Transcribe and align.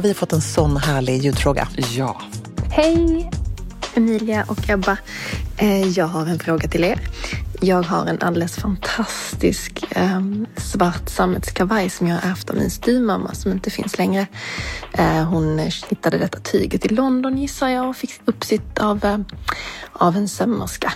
Vi 0.00 0.08
har 0.08 0.14
fått 0.14 0.32
en 0.32 0.40
sån 0.40 0.76
härlig 0.76 1.22
ljudfråga. 1.22 1.68
Ja. 1.96 2.20
Hej, 2.70 3.30
Emilia 3.94 4.44
och 4.48 4.70
Ebba. 4.70 4.96
Eh, 5.56 5.88
Jag 5.88 6.06
har 6.06 6.26
en 6.26 6.38
fråga 6.38 6.68
till 6.68 6.84
er. 6.84 7.00
Jag 7.60 7.82
har 7.82 8.06
en 8.06 8.22
alldeles 8.22 8.56
fantastisk 8.56 9.84
eh, 9.90 10.20
svart 10.56 11.08
sammetskavaj 11.08 11.90
som 11.90 12.06
jag 12.06 12.16
har 12.16 12.30
ärvt 12.30 12.50
av 12.50 12.56
min 12.56 12.70
styvmamma 12.70 13.34
som 13.34 13.52
inte 13.52 13.70
finns 13.70 13.98
längre. 13.98 14.26
Eh, 14.92 15.24
hon 15.24 15.58
hittade 15.88 16.18
detta 16.18 16.38
tyget 16.40 16.86
i 16.86 16.88
London 16.88 17.38
gissar 17.38 17.68
jag 17.68 17.88
och 17.88 17.96
fick 17.96 18.20
uppsitt 18.24 18.78
av, 18.78 19.04
eh, 19.04 19.18
av 19.92 20.16
en 20.16 20.28
sömmerska. 20.28 20.92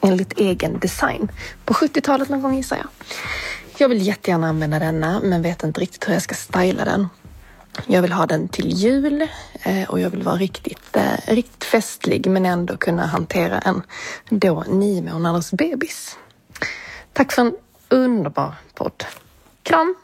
Enligt 0.00 0.32
egen 0.38 0.78
design. 0.78 1.28
På 1.64 1.74
70-talet 1.74 2.28
någon 2.28 2.42
gång 2.42 2.54
gissar 2.56 2.76
jag. 2.76 2.86
Jag 3.78 3.88
vill 3.88 4.06
jättegärna 4.06 4.48
använda 4.48 4.78
denna 4.78 5.20
men 5.20 5.42
vet 5.42 5.62
inte 5.62 5.80
riktigt 5.80 6.08
hur 6.08 6.12
jag 6.12 6.22
ska 6.22 6.34
styla 6.34 6.84
den. 6.84 7.08
Jag 7.86 8.02
vill 8.02 8.12
ha 8.12 8.26
den 8.26 8.48
till 8.48 8.68
jul 8.68 9.28
eh, 9.62 9.90
och 9.90 10.00
jag 10.00 10.10
vill 10.10 10.22
vara 10.22 10.36
riktigt, 10.36 10.96
eh, 10.96 11.34
riktigt 11.34 11.64
festlig 11.64 12.26
men 12.26 12.46
ändå 12.46 12.76
kunna 12.76 13.06
hantera 13.06 13.58
en 13.58 13.82
då 14.28 14.64
nio 14.68 15.02
månaders 15.02 15.50
bebis. 15.50 16.18
Tack 17.12 17.32
för 17.32 17.42
en 17.42 17.56
underbar 17.88 18.54
podd. 18.74 19.04
Kram! 19.62 19.94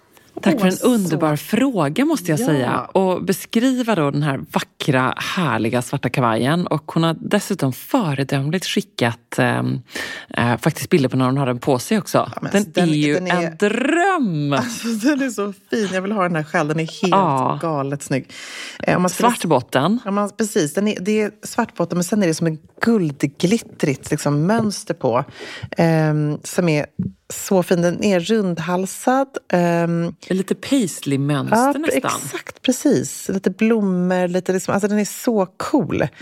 Tack 0.43 0.61
för 0.61 0.67
en 0.67 0.73
så- 0.73 0.87
underbar 0.87 1.37
fråga 1.37 2.05
måste 2.05 2.31
jag 2.31 2.41
Ja. 2.41 2.47
säga. 2.47 2.81
Och 2.81 3.25
beskriva 3.25 3.95
då 3.95 4.11
den 4.11 4.23
här 4.23 4.41
vackra, 4.53 5.15
härliga 5.17 5.83
svarta 5.83 6.09
kavajen. 6.09 6.67
Och 6.67 6.93
hon 6.93 7.03
har 7.03 7.17
dessutom 7.21 7.73
föredömligt 7.73 8.67
skickat 8.67 9.39
eh, 9.39 9.63
eh, 10.37 10.57
faktiskt 10.59 10.91
bilder 10.91 11.09
på 11.09 11.17
när 11.17 11.25
hon 11.25 11.37
har 11.37 11.47
den 11.47 11.59
på 11.59 11.79
sig 11.79 11.99
också. 11.99 12.31
men 12.43 12.53
den, 12.53 12.65
den- 12.73 12.89
är 12.89 12.93
ju 12.95 13.15
den 13.15 13.27
är- 13.27 13.47
en 13.47 13.57
dröm! 13.57 14.53
Alltså, 14.53 14.89
den 14.89 15.23
är 15.23 15.31
så 15.31 15.53
fin. 15.71 15.89
Jag 15.93 16.03
vill 16.03 16.13
ha 16.13 16.23
den 16.23 16.37
här 16.37 16.43
själv. 16.45 16.69
Den 16.69 16.81
är 16.81 17.03
helt 17.03 17.11
Ja. 17.15 17.59
galet 17.63 18.03
snygg. 18.03 18.31
Eh, 18.83 18.93
skulle- 19.07 19.09
Svart 19.09 19.45
botten. 19.45 19.99
Ja, 20.05 20.11
man, 20.11 20.31
precis. 20.39 20.75
Den 20.75 20.89
är, 20.89 21.01
det 21.01 21.21
är 21.21 21.31
svart 21.43 21.75
botten, 21.75 21.99
men 21.99 22.05
sen 22.05 22.23
är 22.23 22.27
det 22.27 22.35
som 22.35 22.47
ett 22.47 22.61
guldglittrigt 22.83 24.11
liksom, 24.11 24.47
mönster 24.47 24.95
på. 24.95 25.25
ehm, 25.77 26.39
som 26.45 26.69
är 26.69 26.87
så 27.31 27.63
fin. 27.63 27.83
Den 27.83 28.05
är 28.05 28.21
rundhalsad. 28.21 29.29
ehm, 29.53 30.15
Lite 30.29 30.55
paisley-mönster 30.55 31.57
ja, 31.57 31.73
nästan. 31.79 32.11
exakt. 32.27 32.63
Precis. 32.63 33.29
Lite 33.29 33.51
blommor. 33.51 34.29
Lite 34.29 34.53
liksom, 34.53 34.75
alltså, 34.75 34.89
den 34.89 34.99
är 34.99 35.05
så 35.05 35.47
cool. 35.47 36.07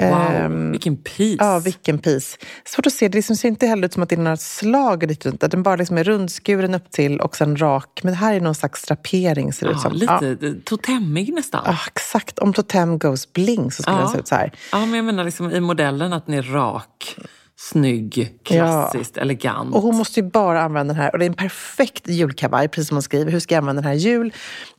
Wow, 0.00 0.08
Ehm, 0.10 0.70
vilken 0.70 0.96
piece. 0.96 1.44
Ja, 1.44 1.58
vilken 1.58 1.98
piece. 1.98 2.38
Svårt 2.64 2.86
att 2.86 2.92
se. 2.92 3.08
Det 3.08 3.18
liksom 3.18 3.36
ser 3.36 3.48
inte 3.48 3.66
heller 3.66 3.84
ut 3.86 3.92
som 3.92 4.02
att 4.02 4.08
det 4.08 4.14
är 4.14 4.18
några 4.20 4.36
slag 4.36 5.16
runt. 5.26 5.40
Den 5.50 5.62
bara 5.62 5.76
liksom 5.76 5.98
är 5.98 6.04
rundskuren 6.04 6.74
upp 6.74 6.90
till 6.90 7.20
och 7.20 7.36
sen 7.36 7.56
rak. 7.56 8.00
Men 8.02 8.12
det 8.12 8.18
här 8.18 8.34
är 8.34 8.40
någon 8.40 8.54
slags 8.54 8.82
drapering 8.84 9.52
ser 9.52 9.66
det 9.66 9.72
ut 9.72 9.78
ja, 9.84 9.90
som. 9.90 9.92
lite 9.98 10.46
Ja. 10.46 10.52
totemmig 10.64 11.32
nästan. 11.34 11.62
Ja, 11.66 11.76
exakt. 11.86 12.38
Om 12.38 12.52
Totem 12.52 12.98
goes 12.98 13.32
bling 13.32 13.72
så 13.72 13.82
skulle 13.82 13.96
Ja. 13.96 14.00
den 14.02 14.10
se 14.12 14.18
ut 14.18 14.28
så 14.28 14.34
här. 14.34 14.52
Ja, 14.72 14.78
men 14.86 14.94
jag 14.94 15.04
menar 15.04 15.24
liksom 15.24 15.50
i 15.50 15.60
modellen 15.60 16.12
att 16.12 16.26
den 16.26 16.34
är 16.34 16.42
rak, 16.42 17.16
snygg, 17.62 18.38
klassiskt, 18.42 19.16
elegant. 19.16 19.74
Och 19.74 19.82
hon 19.82 19.96
måste 19.96 20.20
ju 20.20 20.26
bara 20.26 20.62
använda 20.62 20.94
den 20.94 21.02
här. 21.02 21.12
Och 21.12 21.18
det 21.18 21.24
är 21.24 21.28
en 21.28 21.34
perfekt 21.34 22.08
julkavaj, 22.08 22.68
precis 22.68 22.88
som 22.88 22.94
hon 22.94 23.02
skriver. 23.02 23.32
Hur 23.32 23.40
ska 23.40 23.54
jag 23.54 23.62
använda 23.62 23.82
den 23.82 23.88
här 23.88 23.96
jul? 23.96 24.32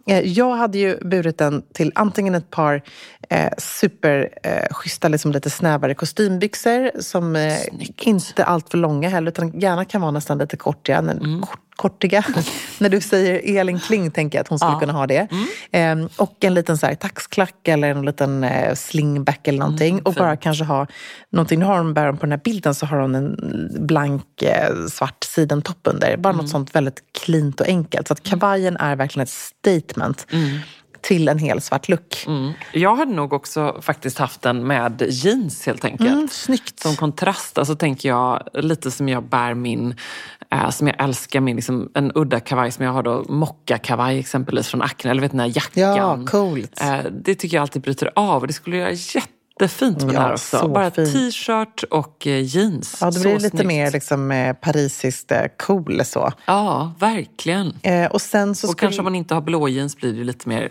Eh, 0.07 0.19
jag 0.19 0.55
hade 0.55 0.77
ju 0.77 0.97
burit 0.97 1.37
den 1.37 1.63
till 1.73 1.91
antingen 1.95 2.35
ett 2.35 2.49
par 2.49 2.81
eh, 3.29 3.51
superschyssta, 3.57 5.07
liksom 5.07 5.31
lite 5.31 5.49
snävare 5.49 5.95
kostymbyxor 5.95 7.01
som 7.01 7.35
eh, 7.35 7.57
inte 8.01 8.43
allt 8.43 8.69
för 8.69 8.77
långa 8.77 9.09
heller, 9.09 9.31
utan 9.31 9.59
gärna 9.59 9.85
kan 9.85 10.01
vara 10.01 10.11
nästan 10.11 10.37
lite 10.37 10.57
kortiga. 10.57 11.01
Men, 11.01 11.41
kort, 11.41 11.59
kortiga. 11.75 12.23
När 12.79 12.89
du 12.89 13.01
säger 13.01 13.59
Elin 13.59 13.79
Kling 13.79 14.11
tänker 14.11 14.37
jag 14.37 14.41
att 14.43 14.47
hon 14.47 14.59
skulle 14.59 14.71
Ja. 14.71 14.79
kunna 14.79 14.93
ha 14.93 15.07
det. 15.07 15.27
Eh, 15.71 15.95
och 16.17 16.43
en 16.43 16.53
liten 16.53 16.77
så 16.77 16.85
här, 16.85 16.95
taxklack 16.95 17.67
eller 17.67 17.87
en 17.89 18.05
liten 18.05 18.43
eh, 18.43 18.73
slingback 18.75 19.47
eller 19.47 19.59
någonting. 19.59 20.01
och 20.01 20.13
bara 20.13 20.37
kanske 20.37 20.63
ha 20.63 20.87
någonting. 21.29 21.59
Nu 21.59 21.65
har 21.65 21.77
hon 21.77 21.93
bara 21.93 22.13
på 22.13 22.19
den 22.19 22.31
här 22.31 22.41
bilden 22.43 22.75
så 22.75 22.85
har 22.85 22.97
hon 22.97 23.15
en 23.15 23.37
blank 23.79 24.41
eh, 24.41 24.85
svart 24.91 25.23
sidentopp 25.23 25.79
under. 25.83 26.17
Bara 26.17 26.33
något 26.33 26.49
sånt 26.49 26.75
väldigt 26.75 26.99
cleant 27.23 27.61
och 27.61 27.67
enkelt. 27.67 28.07
Så 28.07 28.13
att 28.13 28.23
kavajen 28.23 28.77
är 28.77 28.95
verkligen 28.95 29.23
ett 29.23 29.29
statement 29.29 30.27
till 31.03 31.27
en 31.27 31.39
hel 31.39 31.61
svart 31.61 31.89
look. 31.89 32.23
Mm. 32.27 32.51
Jag 32.71 32.95
hade 32.95 33.13
nog 33.13 33.33
också 33.33 33.81
faktiskt 33.81 34.17
haft 34.17 34.41
den 34.41 34.67
med 34.67 35.03
jeans 35.09 35.65
helt 35.65 35.85
enkelt. 35.85 36.09
Mm, 36.09 36.27
snyggt. 36.31 36.79
Som 36.79 36.95
kontrast, 36.95 37.57
alltså 37.57 37.75
tänker 37.75 38.09
jag 38.09 38.47
lite 38.53 38.91
som 38.91 39.09
jag 39.09 39.23
bär 39.23 39.53
min, 39.53 39.95
eh, 40.51 40.69
som 40.69 40.87
jag 40.87 41.03
älskar 41.03 41.39
min, 41.39 41.55
liksom, 41.55 41.91
en 41.93 42.11
udda 42.15 42.39
kavaj 42.39 42.71
som 42.71 42.85
jag 42.85 42.91
har 42.91 43.03
då, 43.03 43.25
mocka-kavaj 43.29 44.19
exempelvis 44.19 44.67
från 44.67 44.81
Acne, 44.81 45.11
eller 45.11 45.21
vet 45.21 45.31
den 45.31 45.39
här 45.39 45.51
jackan. 45.55 45.95
Ja, 45.95 46.19
coolt. 46.27 46.81
Eh, 46.81 46.97
det 47.11 47.35
tycker 47.35 47.57
jag 47.57 47.61
alltid 47.61 47.81
bryter 47.81 48.11
av 48.15 48.41
och 48.41 48.47
det 48.47 48.53
skulle 48.53 48.77
göra 48.77 48.91
jättefint 49.61 49.97
med 49.97 50.07
Ja, 50.07 50.07
den 50.13 50.21
här 50.21 50.33
också. 50.33 50.57
så 50.59 50.67
Bara 50.67 50.91
t-shirt 50.91 51.83
och 51.83 52.27
eh, 52.27 52.41
jeans. 52.55 52.97
Ja, 53.01 53.05
det 53.07 53.11
Så 53.13 53.19
blir 53.19 53.33
lite 53.33 53.49
snyggt. 53.49 53.65
mer 53.67 53.91
liksom, 53.91 54.31
eh, 54.31 54.53
parisiskt 54.53 55.31
eh, 55.31 55.45
cool 55.59 56.01
så. 56.05 56.31
Ja, 56.45 56.93
verkligen. 56.99 57.73
Eh, 57.81 58.11
och 58.11 58.21
sen 58.21 58.55
så 58.55 58.67
Och 58.67 58.71
skulle... 58.71 58.87
kanske 58.87 58.99
om 59.01 59.03
man 59.03 59.15
inte 59.15 59.33
har 59.33 59.41
blå 59.41 59.67
jeans 59.67 59.97
blir 59.97 60.13
det 60.13 60.23
lite 60.23 60.49
mer, 60.49 60.69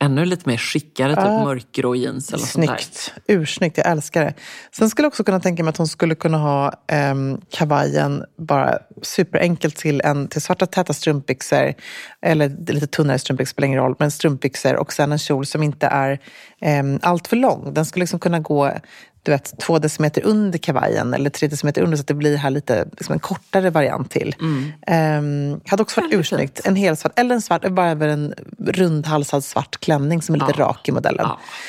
ännu 0.00 0.24
lite 0.24 0.48
mer 0.48 0.56
skickare, 0.56 1.16
typ 1.16 1.24
mörkgrå 1.24 1.94
jeans 1.94 2.28
eller 2.28 2.38
något 2.38 2.48
sånt 2.48 2.66
där. 2.66 2.76
Snyggt. 2.76 3.14
Ursnyggt, 3.26 3.78
jag 3.78 3.86
älskar 3.86 4.24
det. 4.24 4.34
Sen 4.72 4.90
skulle 4.90 5.04
jag 5.04 5.10
också 5.10 5.24
kunna 5.24 5.40
tänka 5.40 5.62
mig 5.62 5.70
att 5.70 5.76
hon 5.76 5.88
skulle 5.88 6.14
kunna 6.14 6.38
ha 6.38 6.72
um, 7.10 7.40
kavajen 7.50 8.24
bara 8.38 8.78
superenkelt 9.02 9.76
till, 9.76 10.00
en, 10.04 10.28
till 10.28 10.42
svarta 10.42 10.66
täta 10.66 10.92
strumpbyxor, 10.92 11.74
eller 12.22 12.72
lite 12.72 12.86
tunnare 12.86 13.18
strumpbyxor, 13.18 13.52
spelar 13.52 13.66
ingen 13.66 13.80
roll, 13.80 13.94
men 13.98 14.10
strumpbyxor 14.10 14.76
och 14.76 14.92
sen 14.92 15.12
en 15.12 15.18
kjol 15.18 15.46
som 15.46 15.62
inte 15.62 15.86
är 15.86 16.20
um, 16.80 16.98
allt 17.02 17.28
för 17.28 17.36
lång. 17.36 17.74
Den 17.74 17.84
skulle 17.84 18.02
liksom 18.02 18.18
kunna 18.18 18.40
gå 18.40 18.72
du 19.26 19.32
vet, 19.32 19.58
två 19.60 19.78
decimeter 19.78 20.22
under 20.24 20.58
kavajen 20.58 21.14
eller 21.14 21.30
tre 21.30 21.48
decimeter 21.48 21.82
under 21.82 21.96
så 21.96 22.00
att 22.00 22.06
det 22.06 22.14
blir 22.14 22.36
här 22.36 22.50
lite 22.50 22.88
liksom 22.92 23.12
en 23.12 23.18
kortare 23.18 23.70
variant 23.70 24.10
till. 24.10 24.34
Um, 24.40 25.60
hade 25.66 25.82
också 25.82 26.00
varit 26.00 26.14
ursnyggt. 26.14 26.60
En 26.66 26.76
helsvart, 26.76 27.12
eller 27.18 27.34
en 27.34 27.42
svart, 27.42 27.68
bara 27.68 27.90
över 27.90 28.08
en 28.08 28.34
rundhalsad 28.58 29.44
svart 29.44 29.80
klänning 29.80 30.22
som 30.22 30.34
är 30.34 30.38
lite 30.38 30.52
Ja. 30.58 30.64
rak 30.64 30.88
i 30.88 30.92
modellen. 30.92 31.26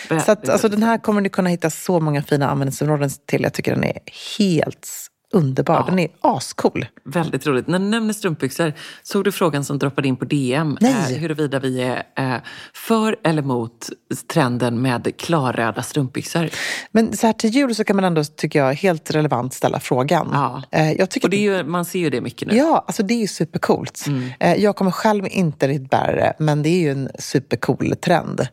Ja, 0.09 0.19
så 0.19 0.31
att, 0.31 0.49
alltså, 0.49 0.69
den 0.69 0.83
här 0.83 0.97
kommer 0.97 1.21
ni 1.21 1.29
kunna 1.29 1.49
hitta 1.49 1.69
så 1.69 1.99
många 1.99 2.23
fina 2.23 2.49
användningsområden 2.49 3.09
till. 3.25 3.43
Jag 3.43 3.53
tycker 3.53 3.73
den 3.75 3.83
är 3.83 3.99
helt 4.39 4.87
underbar. 5.33 5.83
Den 5.87 5.99
är 5.99 6.07
ascool. 6.21 6.85
Väldigt 7.05 7.47
roligt. 7.47 7.67
När 7.67 7.79
du 7.79 7.85
nämner 7.85 8.13
strumpbyxor, 8.13 8.73
såg 9.03 9.23
du 9.23 9.31
frågan 9.31 9.63
som 9.63 9.79
droppade 9.79 10.07
in 10.07 10.15
på 10.15 10.25
DM? 10.25 10.77
Nej. 10.81 11.13
Eh, 11.15 11.19
huruvida 11.19 11.59
vi 11.59 11.81
är 11.81 12.03
eh, 12.17 12.41
för 12.73 13.15
eller 13.23 13.41
mot 13.41 13.89
trenden 14.33 14.81
med 14.81 15.13
klarröda 15.17 15.83
strumpbyxor. 15.83 16.49
Men 16.91 17.17
så 17.17 17.25
här 17.27 17.33
till 17.33 17.49
jul 17.49 17.75
så 17.75 17.83
kan 17.83 17.95
man 17.95 18.05
ändå, 18.05 18.23
tycker 18.23 18.59
jag, 18.59 18.73
helt 18.73 19.11
relevant 19.11 19.53
ställa 19.53 19.79
frågan. 19.79 20.29
Ja. 20.31 20.63
Eh, 20.71 20.91
jag 20.91 21.09
tycker 21.09 21.27
Och 21.27 21.29
det 21.29 21.37
är 21.37 21.57
ju, 21.57 21.63
man 21.63 21.85
ser 21.85 21.99
ju 21.99 22.09
det 22.09 22.21
mycket 22.21 22.47
nu. 22.47 22.55
Ja, 22.55 22.83
alltså 22.87 23.03
det 23.03 23.13
är 23.13 23.19
ju 23.21 23.27
supercoolt. 23.27 24.05
Eh, 24.39 24.53
Jag 24.55 24.75
kommer 24.75 24.91
själv 24.91 25.27
inte 25.31 25.67
riktigt 25.67 25.89
bära 25.89 26.15
det, 26.15 26.33
men 26.39 26.63
det 26.63 26.69
är 26.69 26.79
ju 26.79 26.91
en 26.91 27.09
supercool 27.19 27.95
trend. 27.95 28.47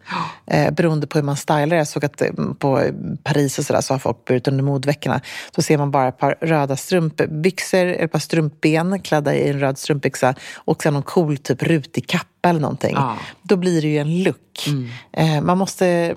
Eh, 0.47 0.71
beroende 0.75 1.07
på 1.07 1.19
hur 1.19 1.25
man 1.25 1.37
stylar 1.37 1.67
det. 1.67 1.77
Jag 1.77 1.89
såg 1.89 2.05
att 2.05 2.21
eh, 2.23 2.29
på 2.59 2.83
Paris 3.23 3.59
och 3.59 3.65
sådär 3.65 3.81
så 3.81 3.95
har 3.95 3.99
folk 3.99 4.25
burit 4.25 4.49
under 4.49 4.65
modveckorna. 4.65 5.21
Då 5.57 5.63
ser 5.63 5.79
man 5.79 5.91
bara 5.91 6.09
ett 6.09 6.19
par 6.19 6.37
röda 6.41 6.64
strumpbyxor, 6.77 7.87
ett 7.87 8.13
par 8.13 8.19
strumpben 8.19 9.01
klädda 9.01 9.35
i 9.35 9.51
en 9.51 9.61
röd 9.61 9.79
strumpbyxa 9.79 10.35
och 10.55 10.83
sen 10.83 10.95
någon 10.95 11.03
cool 11.03 11.37
typ 11.37 11.63
rutig 11.63 12.07
kappa 12.07 12.49
eller 12.49 12.61
någonting. 12.61 12.95
Ja. 12.95 13.17
Då 13.43 13.57
blir 13.57 13.83
det 13.83 13.89
ju 13.89 13.99
en 13.99 14.23
look. 14.23 14.67
Eh, 15.13 15.41
man, 15.41 15.59
måste, 15.59 16.15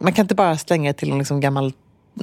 man 0.00 0.12
kan 0.12 0.24
inte 0.24 0.34
bara 0.34 0.58
slänga 0.58 0.92
det 0.92 0.98
till 0.98 1.12
en 1.12 1.18
liksom 1.18 1.40
gammal 1.40 1.72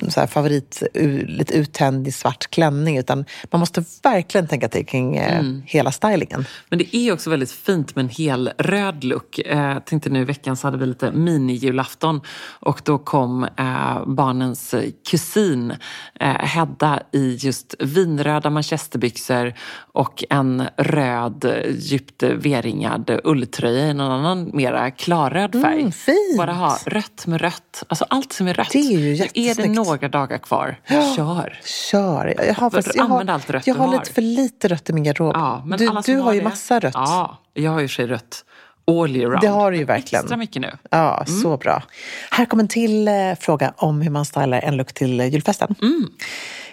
så 0.09 0.19
här 0.19 0.27
favorit, 0.27 0.83
lite 1.25 1.53
uttänd 1.53 2.07
i 2.07 2.11
svart 2.11 2.47
klänning. 2.49 2.97
Utan 2.97 3.25
man 3.51 3.59
måste 3.59 3.83
verkligen 4.03 4.47
tänka 4.47 4.69
till 4.69 4.85
kring 4.85 5.17
eh, 5.17 5.43
hela 5.65 5.91
stylingen. 5.91 6.45
Men 6.69 6.79
det 6.79 6.95
är 6.95 7.13
också 7.13 7.29
väldigt 7.29 7.51
fint 7.51 7.95
med 7.95 8.03
en 8.03 8.09
hel 8.09 8.51
röd 8.57 9.03
look. 9.03 9.39
Eh, 9.39 9.79
tänkte 9.79 10.09
nu 10.09 10.21
i 10.21 10.23
veckan 10.23 10.57
så 10.57 10.67
hade 10.67 10.77
vi 10.77 10.85
lite 10.85 11.11
mini-julafton 11.11 12.21
och 12.59 12.81
då 12.83 12.97
kom 12.97 13.43
eh, 13.43 14.05
barnens 14.05 14.75
kusin 15.09 15.73
eh, 16.19 16.27
Hedda 16.27 16.99
i 17.11 17.35
just 17.35 17.75
vinröda 17.79 18.49
manchesterbyxor 18.49 19.53
och 19.93 20.23
en 20.29 20.63
röd 20.77 21.65
djupt 21.77 22.23
V-ringad 22.23 23.19
ulltröja 23.23 23.87
i 23.87 23.93
någon 23.93 24.11
annan 24.11 24.49
mera 24.53 24.91
klarröd 24.91 25.51
färg. 25.51 25.79
Mm. 25.79 25.91
Bara 26.37 26.53
ha 26.53 26.77
rött 26.85 27.27
med 27.27 27.41
rött. 27.41 27.83
Alltså 27.87 28.05
allt 28.09 28.33
som 28.33 28.47
är 28.47 28.53
rött. 28.53 28.69
Det 28.71 28.79
är 28.79 28.91
ju 28.91 29.07
Nu 29.07 29.13
är 29.13 29.17
det 29.17 29.41
jättesnyggt. 29.41 29.75
Några 29.93 30.07
dagar 30.09 30.37
kvar. 30.37 30.79
Kör! 31.15 31.59
Kör! 31.91 32.33
Jag 32.47 32.53
har, 32.53 32.69
faktiskt, 32.69 32.95
jag 32.95 33.03
har, 33.03 33.25
allt 33.29 33.49
rött 33.49 33.67
jag 33.67 33.75
har 33.75 33.87
har. 33.87 33.93
lite 33.99 34.13
för 34.13 34.21
lite 34.21 34.67
rött 34.67 34.89
i 34.89 34.93
min 34.93 35.03
garderob. 35.03 35.31
Ja, 35.35 35.63
men 35.65 35.79
du 35.79 35.89
du 36.05 36.17
har 36.17 36.33
ju 36.33 36.39
det- 36.39 36.43
massa 36.43 36.79
rött. 36.79 36.93
Ja, 36.95 37.37
jag 37.53 37.71
har 37.71 37.79
ju 37.79 37.87
sig 37.87 38.07
rött 38.07 38.45
all 38.91 39.15
year 39.15 39.29
round. 39.29 39.41
Det 39.41 39.47
har 39.47 39.71
du 39.71 39.77
ju 39.77 39.83
verkligen. 39.85 40.23
Extra 40.23 40.37
mycket 40.37 40.61
nu. 40.61 40.77
Ja, 40.91 41.23
Mm. 41.27 41.41
så 41.41 41.57
bra. 41.57 41.83
Här 42.31 42.45
kommer 42.45 42.63
en 42.63 42.67
till 42.67 43.07
eh, 43.07 43.13
fråga 43.39 43.73
om 43.77 44.01
hur 44.01 44.09
man 44.11 44.25
stylar 44.25 44.61
en 44.61 44.77
look 44.77 44.93
till 44.93 45.19
eh, 45.19 45.27
julfesten. 45.27 45.75
Mm. 45.81 46.07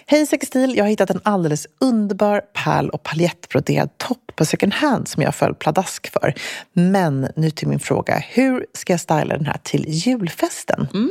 Hej 0.07 0.25
Sextil, 0.27 0.75
jag 0.77 0.83
har 0.83 0.89
hittat 0.89 1.09
en 1.09 1.21
alldeles 1.23 1.67
underbar 1.79 2.41
pärl 2.53 2.89
och 2.89 3.03
paljettbroderad 3.03 3.97
topp 3.97 4.31
på 4.35 4.45
second 4.45 4.73
hand 4.73 5.07
som 5.07 5.23
jag 5.23 5.35
föll 5.35 5.55
pladask 5.55 6.11
för. 6.11 6.33
Men 6.73 7.27
nu 7.35 7.49
till 7.49 7.67
min 7.67 7.79
fråga, 7.79 8.17
hur 8.29 8.65
ska 8.73 8.93
jag 8.93 8.99
styla 8.99 9.25
den 9.37 9.45
här 9.45 9.57
till 9.63 9.85
julfesten? 9.87 10.87
Mm. 10.93 11.09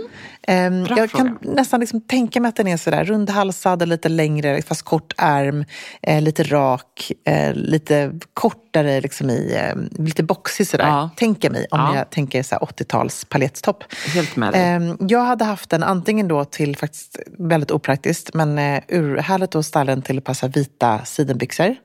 Bra 0.86 0.98
jag 0.98 1.10
kan 1.10 1.38
nästan 1.42 1.80
liksom 1.80 2.00
tänka 2.00 2.40
mig 2.40 2.48
att 2.48 2.56
den 2.56 2.66
är 2.66 2.76
sådär 2.76 3.04
rundhalsad, 3.04 3.82
och 3.82 3.88
lite 3.88 4.08
längre, 4.08 4.62
fast 4.62 4.82
kort 4.82 5.12
ärm, 5.16 5.64
eh, 6.02 6.20
lite 6.22 6.42
rak, 6.42 7.12
eh, 7.26 7.54
lite 7.54 8.12
kortare 8.34 9.00
liksom 9.00 9.30
i, 9.30 9.54
eh, 9.54 10.02
lite 10.04 10.22
boxig 10.22 10.66
sådär. 10.66 10.86
Ja. 10.86 11.10
Tänker 11.16 11.50
mig 11.50 11.66
om 11.70 11.78
Ja. 11.80 11.96
jag 11.96 12.10
tänker 12.10 12.42
så 12.42 12.54
här 12.54 12.62
80-tals 12.62 13.24
paljetttopp. 13.24 13.84
Helt 14.14 14.36
med 14.36 14.52
dig. 14.52 14.62
Ehm, 14.62 14.96
Jag 15.00 15.24
hade 15.24 15.44
haft 15.44 15.70
den 15.70 15.82
antingen 15.82 16.28
då 16.28 16.44
till, 16.44 16.76
faktiskt 16.76 17.18
väldigt 17.38 17.70
opraktiskt, 17.70 18.34
men 18.34 18.58
eh, 18.58 18.82
urhärligt 18.88 19.54
att 19.54 19.66
styla 19.66 19.84
den 19.84 20.02
till 20.02 20.18
att 20.18 20.24
passa 20.24 20.48
vita 20.48 21.04
sidenbyxor. 21.04 21.76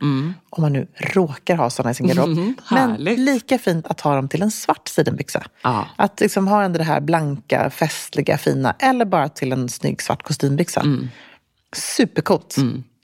Om 0.52 0.62
man 0.62 0.74
nu 0.74 0.88
råkar 0.98 1.56
ha 1.56 1.70
sådana 1.70 1.92
i 1.92 1.96
sin 1.96 2.08
garderob. 2.08 2.30
men 2.30 2.38
Mm. 2.38 2.56
härligt. 2.92 3.20
lika 3.20 3.58
fint 3.58 3.88
att 3.88 4.02
ha 4.02 4.16
dem 4.16 4.28
till 4.28 4.42
en 4.42 4.52
svart 4.52 4.88
sidenbyxa. 4.88 5.44
Ja. 5.64 5.86
Att 5.96 6.20
liksom 6.20 6.48
ha 6.48 6.64
ändå 6.64 6.78
det 6.78 6.84
här 6.84 7.02
blanka, 7.02 7.70
festliga, 7.70 8.38
fina. 8.38 8.49
Eller 8.80 9.06
bara 9.06 9.30
till 9.30 9.52
en 9.52 9.70
snygg 9.70 10.02
svart 10.02 10.24
kostymbyxa. 10.24 10.82
Mm. 10.82 11.08
Supercoolt. 11.76 12.56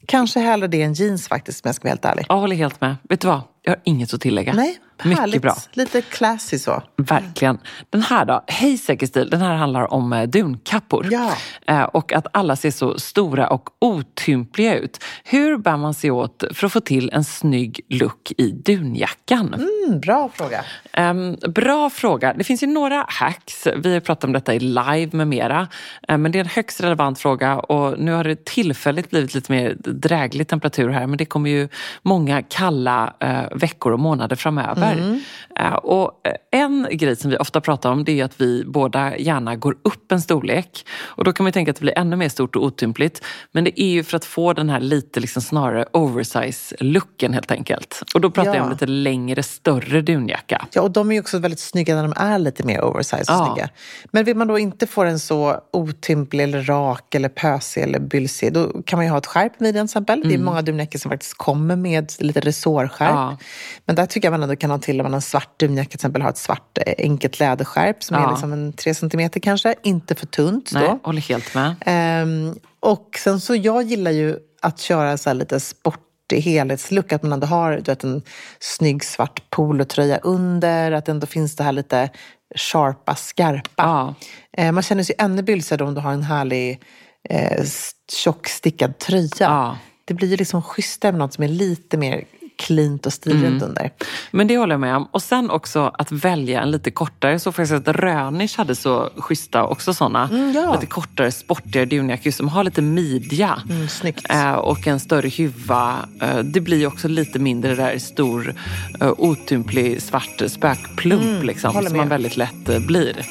Kanske 0.05 0.39
hellre 0.39 0.67
det 0.67 0.81
än 0.81 0.93
jeans 0.93 1.27
faktiskt, 1.27 1.65
om 1.65 1.69
jag 1.69 1.75
ska 1.75 1.83
vara 1.83 1.91
helt 1.91 2.05
ärlig. 2.05 2.25
Jag 2.29 2.35
håller 2.35 2.55
helt 2.55 2.81
med. 2.81 2.95
Vet 3.09 3.21
du 3.21 3.27
vad? 3.27 3.41
Jag 3.65 3.71
har 3.71 3.79
inget 3.83 4.13
att 4.13 4.21
tillägga. 4.21 4.53
Nej, 4.53 4.79
Mycket 5.03 5.19
härligt. 5.19 5.41
bra. 5.41 5.55
Lite 5.73 6.01
classy 6.01 6.59
så. 6.59 6.83
Verkligen. 6.97 7.57
Den 7.89 8.01
här 8.01 8.25
då? 8.25 8.43
Hej 8.47 8.77
Säkerstil. 8.77 9.29
Den 9.29 9.41
här 9.41 9.55
handlar 9.55 9.93
om 9.93 10.13
eh, 10.13 10.23
dunkappor. 10.23 11.07
Ja. 11.11 11.31
Eh, 11.67 11.83
och 11.83 12.13
att 12.13 12.27
alla 12.31 12.55
ser 12.55 12.71
så 12.71 12.99
stora 12.99 13.47
och 13.47 13.69
otympliga 13.81 14.75
ut. 14.75 15.03
Hur 15.23 15.57
bär 15.57 15.77
man 15.77 15.93
sig 15.93 16.11
åt 16.11 16.43
för 16.53 16.67
att 16.67 16.73
få 16.73 16.79
till 16.79 17.09
en 17.13 17.23
snygg 17.23 17.81
look 17.89 18.31
i 18.37 18.51
dunjackan? 18.51 19.53
Mm, 19.53 19.99
bra 19.99 20.29
fråga. 20.33 20.63
Ehm, 20.93 21.35
bra 21.47 21.89
fråga. 21.89 22.33
Det 22.33 22.43
finns 22.43 22.63
ju 22.63 22.67
några 22.67 23.05
hacks. 23.07 23.67
Vi 23.77 23.93
har 23.93 23.99
pratat 23.99 24.23
om 24.23 24.33
detta 24.33 24.53
i 24.53 24.59
live 24.59 25.09
med 25.11 25.27
mera. 25.27 25.67
Ehm, 26.07 26.21
men 26.21 26.31
det 26.31 26.39
är 26.39 26.43
en 26.43 26.49
högst 26.49 26.81
relevant 26.83 27.19
fråga 27.19 27.59
och 27.59 27.99
nu 27.99 28.11
har 28.11 28.23
det 28.23 28.45
tillfälligt 28.45 29.09
blivit 29.09 29.33
lite 29.33 29.51
mer 29.51 29.75
dräglig 29.79 30.47
temperatur 30.47 30.89
här 30.89 31.07
men 31.07 31.17
det 31.17 31.25
kommer 31.25 31.49
ju 31.49 31.69
många 32.01 32.41
kalla 32.41 33.13
eh, 33.19 33.43
veckor 33.55 33.91
och 33.93 33.99
månader 33.99 34.35
framöver. 34.35 35.19
Eh, 35.59 35.73
och 35.73 36.21
eh, 36.27 36.59
en 36.61 36.87
grej 36.91 37.15
som 37.15 37.31
vi 37.31 37.37
ofta 37.37 37.61
pratar 37.61 37.91
om 37.91 38.03
det 38.03 38.19
är 38.19 38.25
att 38.25 38.41
vi 38.41 38.63
båda 38.67 39.17
gärna 39.17 39.55
går 39.55 39.75
upp 39.83 40.11
en 40.11 40.21
storlek. 40.21 40.85
Och 41.03 41.23
då 41.23 41.33
kan 41.33 41.43
man 41.43 41.53
tänka 41.53 41.71
att 41.71 41.75
det 41.77 41.81
blir 41.81 41.97
ännu 41.97 42.15
mer 42.15 42.29
stort 42.29 42.55
och 42.55 42.63
otympligt. 42.63 43.21
Men 43.51 43.63
det 43.63 43.81
är 43.81 43.87
ju 43.89 44.03
för 44.03 44.17
att 44.17 44.25
få 44.25 44.53
den 44.53 44.69
här 44.69 44.79
lite 44.79 45.19
liksom 45.19 45.41
snarare 45.41 45.85
oversize-looken 45.93 47.33
helt 47.33 47.51
enkelt. 47.51 48.01
Och 48.13 48.21
då 48.21 48.31
pratar 48.31 48.49
Ja. 48.51 48.55
jag 48.55 48.65
om 48.65 48.71
lite 48.71 48.85
längre, 48.87 49.43
större 49.43 50.01
dunjacka. 50.01 50.65
Ja, 50.73 50.81
och 50.81 50.91
de 50.91 51.09
är 51.09 51.13
ju 51.13 51.19
också 51.19 51.39
väldigt 51.39 51.59
snygga 51.59 51.95
när 51.95 52.03
de 52.03 52.13
är 52.17 52.39
lite 52.39 52.63
mer 52.63 52.81
oversized 52.83 53.19
och 53.29 53.35
Ja. 53.35 53.53
snygga. 53.53 53.69
Men 54.11 54.25
vill 54.25 54.35
man 54.37 54.47
då 54.47 54.59
inte 54.59 54.87
få 54.87 55.03
den 55.03 55.19
så 55.19 55.59
otymplig 55.73 56.43
eller 56.43 56.63
rak 56.63 57.15
eller 57.15 57.29
pösig 57.29 57.83
eller 57.83 57.99
bylsig, 57.99 58.53
då 58.53 58.81
kan 58.85 58.97
man 58.97 59.05
ju 59.05 59.11
ha 59.11 59.17
ett 59.17 59.25
skärp 59.25 59.53
vid 59.57 59.75
den 59.75 59.87
till 59.87 59.91
exempel. 59.91 60.21
Det 60.29 60.33
är 60.33 60.37
många 60.39 60.61
dunjackor 60.61 60.99
som 60.99 61.11
faktiskt 61.11 61.33
kommer 61.37 61.75
med 61.75 62.11
lite 62.19 62.39
resårskärp. 62.39 63.09
Mm. 63.11 63.21
Ja. 63.21 63.37
Men 63.85 63.95
där 63.95 64.05
tycker 64.05 64.25
jag 64.25 64.31
man 64.31 64.43
ändå 64.43 64.55
kan 64.55 64.71
ha 64.71 64.77
till 64.77 64.99
om 64.99 65.03
man 65.03 65.11
har 65.13 65.17
en 65.17 65.21
svart 65.21 65.59
dunjacka 65.59 65.89
till 65.89 65.97
exempel, 65.97 66.21
ha 66.21 66.29
ett 66.29 66.37
svart 66.37 66.77
eh, 66.85 66.93
enkelt 66.97 67.39
läderskärp 67.39 68.03
som 68.03 68.15
är 68.15 68.21
Ja. 68.21 68.29
liksom 68.31 68.53
en 68.53 68.73
tre 68.73 68.93
centimeter 68.93 69.39
kanske, 69.39 69.75
inte 69.83 70.15
för 70.15 70.25
tunt 70.25 70.71
Nej, 70.73 70.83
då. 70.87 70.99
håller 71.03 71.21
helt 71.21 71.55
med. 71.55 71.75
Ehm, 71.85 72.55
och 72.79 73.19
sen 73.23 73.39
så, 73.39 73.55
jag 73.55 73.83
gillar 73.83 74.11
ju 74.11 74.37
att 74.61 74.79
köra 74.79 75.17
så 75.17 75.29
här 75.29 75.33
lite 75.35 75.59
sportig 75.59 76.41
helhetslook. 76.41 77.13
Att 77.13 77.23
man 77.23 77.33
ändå 77.33 77.47
har 77.47 77.71
du 77.71 77.81
vet, 77.91 78.03
en 78.03 78.21
snygg 78.59 79.03
svart 79.03 79.49
polotröja 79.49 80.17
under. 80.17 80.91
Att 80.91 81.05
det 81.05 81.11
ändå 81.11 81.27
finns 81.27 81.55
det 81.55 81.63
här 81.63 81.71
lite 81.71 82.09
sharpa, 82.55 83.15
skarpa. 83.15 83.69
Ja. 83.75 84.15
Eh, 84.57 84.71
man 84.71 84.83
känner 84.83 85.03
sig 85.03 85.15
ännu 85.17 85.41
bylsigare 85.41 85.83
om 85.83 85.93
du 85.93 86.01
har 86.01 86.11
en 86.11 86.23
härlig 86.23 86.81
eh, 87.29 87.63
tjock 88.11 88.47
stickad 88.47 88.97
tröja. 88.99 89.29
Ja. 89.39 89.77
Det 90.05 90.13
blir 90.13 90.27
ju 90.27 90.37
liksom 90.37 90.61
schysstare 90.61 91.11
med 91.11 91.19
något 91.19 91.33
som 91.33 91.43
är 91.43 91.47
lite 91.47 91.97
mer 91.97 92.23
cleant 92.57 93.05
och 93.05 93.13
stilrent 93.13 93.45
Mm. 93.45 93.63
under. 93.63 93.91
Men 94.31 94.47
det 94.47 94.57
håller 94.57 94.73
jag 94.73 94.79
med 94.79 94.95
om. 94.95 95.07
Och 95.11 95.21
sen 95.23 95.49
också 95.49 95.91
att 95.97 96.11
välja 96.11 96.61
en 96.61 96.71
lite 96.71 96.91
kortare. 96.91 97.39
Så 97.39 97.51
faktiskt 97.51 97.87
att 97.87 97.95
Rönisch 97.95 98.57
hade 98.57 98.75
så 98.75 99.09
schyssta 99.17 99.63
också 99.65 99.93
sådana. 99.93 100.29
Mm, 100.31 100.51
ja. 100.53 100.73
Lite 100.73 100.85
kortare, 100.85 101.31
sportigare 101.31 101.85
dunjackor 101.85 102.31
som 102.31 102.47
har 102.49 102.63
lite 102.63 102.81
midja. 102.81 103.59
Mm, 103.69 103.87
snyggt. 103.87 104.25
Eh, 104.29 104.51
och 104.53 104.87
en 104.87 104.99
större 104.99 105.29
huva. 105.29 105.95
Eh, 106.21 106.37
det 106.39 106.61
blir 106.61 106.87
också 106.87 107.07
lite 107.07 107.39
mindre 107.39 107.75
där 107.75 107.97
stor 107.99 108.55
eh, 109.01 109.13
otymplig 109.17 110.01
svart 110.01 110.41
spökplump 110.47 111.43
liksom, 111.43 111.73
håller 111.75 111.89
som 111.89 111.97
man 111.97 112.07
med. 112.07 112.15
väldigt 112.15 112.37
lätt 112.37 112.69
eh, 112.69 112.79
blir. 112.79 113.25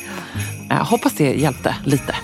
Eh, 0.70 0.86
hoppas 0.90 1.12
det 1.12 1.34
hjälpte 1.34 1.76
lite. 1.84 2.14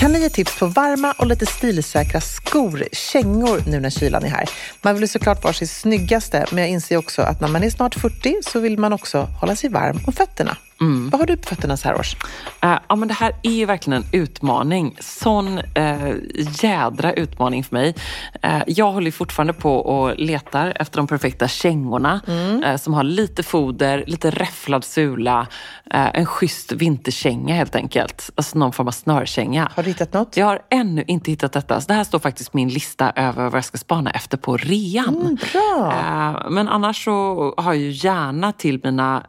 Kan 0.00 0.12
ni 0.12 0.20
ge 0.20 0.28
tips 0.28 0.58
på 0.58 0.66
varma 0.66 1.14
och 1.18 1.26
lite 1.26 1.46
stilsäkra 1.46 2.20
skor, 2.20 2.84
kängor, 2.92 3.62
nu 3.66 3.80
när 3.80 3.90
kylan 3.90 4.24
är 4.24 4.28
här? 4.28 4.50
Man 4.82 4.94
vill 4.94 5.02
ju 5.02 5.06
såklart 5.06 5.44
vara 5.44 5.52
sin 5.52 5.68
snyggaste, 5.68 6.46
men 6.50 6.58
jag 6.58 6.70
inser 6.70 6.96
också 6.96 7.22
att 7.22 7.40
när 7.40 7.48
man 7.48 7.64
är 7.64 7.70
snart 7.70 7.94
40 7.94 8.36
så 8.42 8.60
vill 8.60 8.78
man 8.78 8.92
också 8.92 9.18
hålla 9.40 9.56
sig 9.56 9.70
varm 9.70 10.00
om 10.06 10.12
fötterna. 10.12 10.56
Mm. 10.80 11.10
Vad 11.10 11.20
har 11.20 11.26
du 11.26 11.36
på 11.36 11.48
fötterna 11.48 11.76
så 11.76 11.88
här 11.88 11.98
års? 12.00 12.16
Eh, 12.62 12.78
ja, 12.88 12.96
men 12.96 13.08
det 13.08 13.14
här 13.14 13.32
är 13.42 13.50
ju 13.50 13.66
verkligen 13.66 14.02
en 14.02 14.20
utmaning. 14.20 14.96
Sån 15.00 15.58
eh, 15.58 16.14
jädra 16.62 17.12
utmaning 17.12 17.64
för 17.64 17.74
mig. 17.76 17.94
Eh, 18.42 18.62
jag 18.66 18.92
håller 18.92 19.10
fortfarande 19.10 19.52
på 19.52 19.76
och 19.76 20.18
letar 20.18 20.72
efter 20.76 20.96
de 20.96 21.06
perfekta 21.06 21.48
kängorna 21.48 22.20
eh, 22.64 22.76
som 22.76 22.94
har 22.94 23.04
lite 23.04 23.42
foder, 23.42 24.04
lite 24.06 24.30
räfflad 24.30 24.84
sula, 24.84 25.46
en 25.90 26.26
schysst 26.26 26.72
vinterkänga 26.72 27.54
helt 27.54 27.74
enkelt. 27.74 28.30
Alltså 28.34 28.58
någon 28.58 28.72
form 28.72 28.88
av 28.88 28.92
snörkänga. 28.92 29.70
Har 29.74 29.82
du 29.82 29.88
hittat 29.88 30.12
något? 30.12 30.36
Jag 30.36 30.46
har 30.46 30.62
ännu 30.70 31.04
inte 31.06 31.30
hittat 31.30 31.52
detta. 31.52 31.80
Så 31.80 31.88
det 31.88 31.94
här 31.94 32.04
står 32.04 32.18
faktiskt 32.18 32.54
min 32.54 32.68
lista 32.68 33.12
över 33.16 33.44
vad 33.44 33.54
jag 33.54 33.64
ska 33.64 33.78
spana 33.78 34.10
efter 34.10 34.36
på 34.36 34.56
rean. 34.56 35.16
Mm, 35.16 35.36
bra. 35.52 36.46
Men 36.50 36.68
annars 36.68 37.04
så 37.04 37.54
har 37.56 37.72
jag 37.72 37.82
ju 37.82 37.90
gärna 37.90 38.52
till 38.52 38.80
mina 38.84 39.22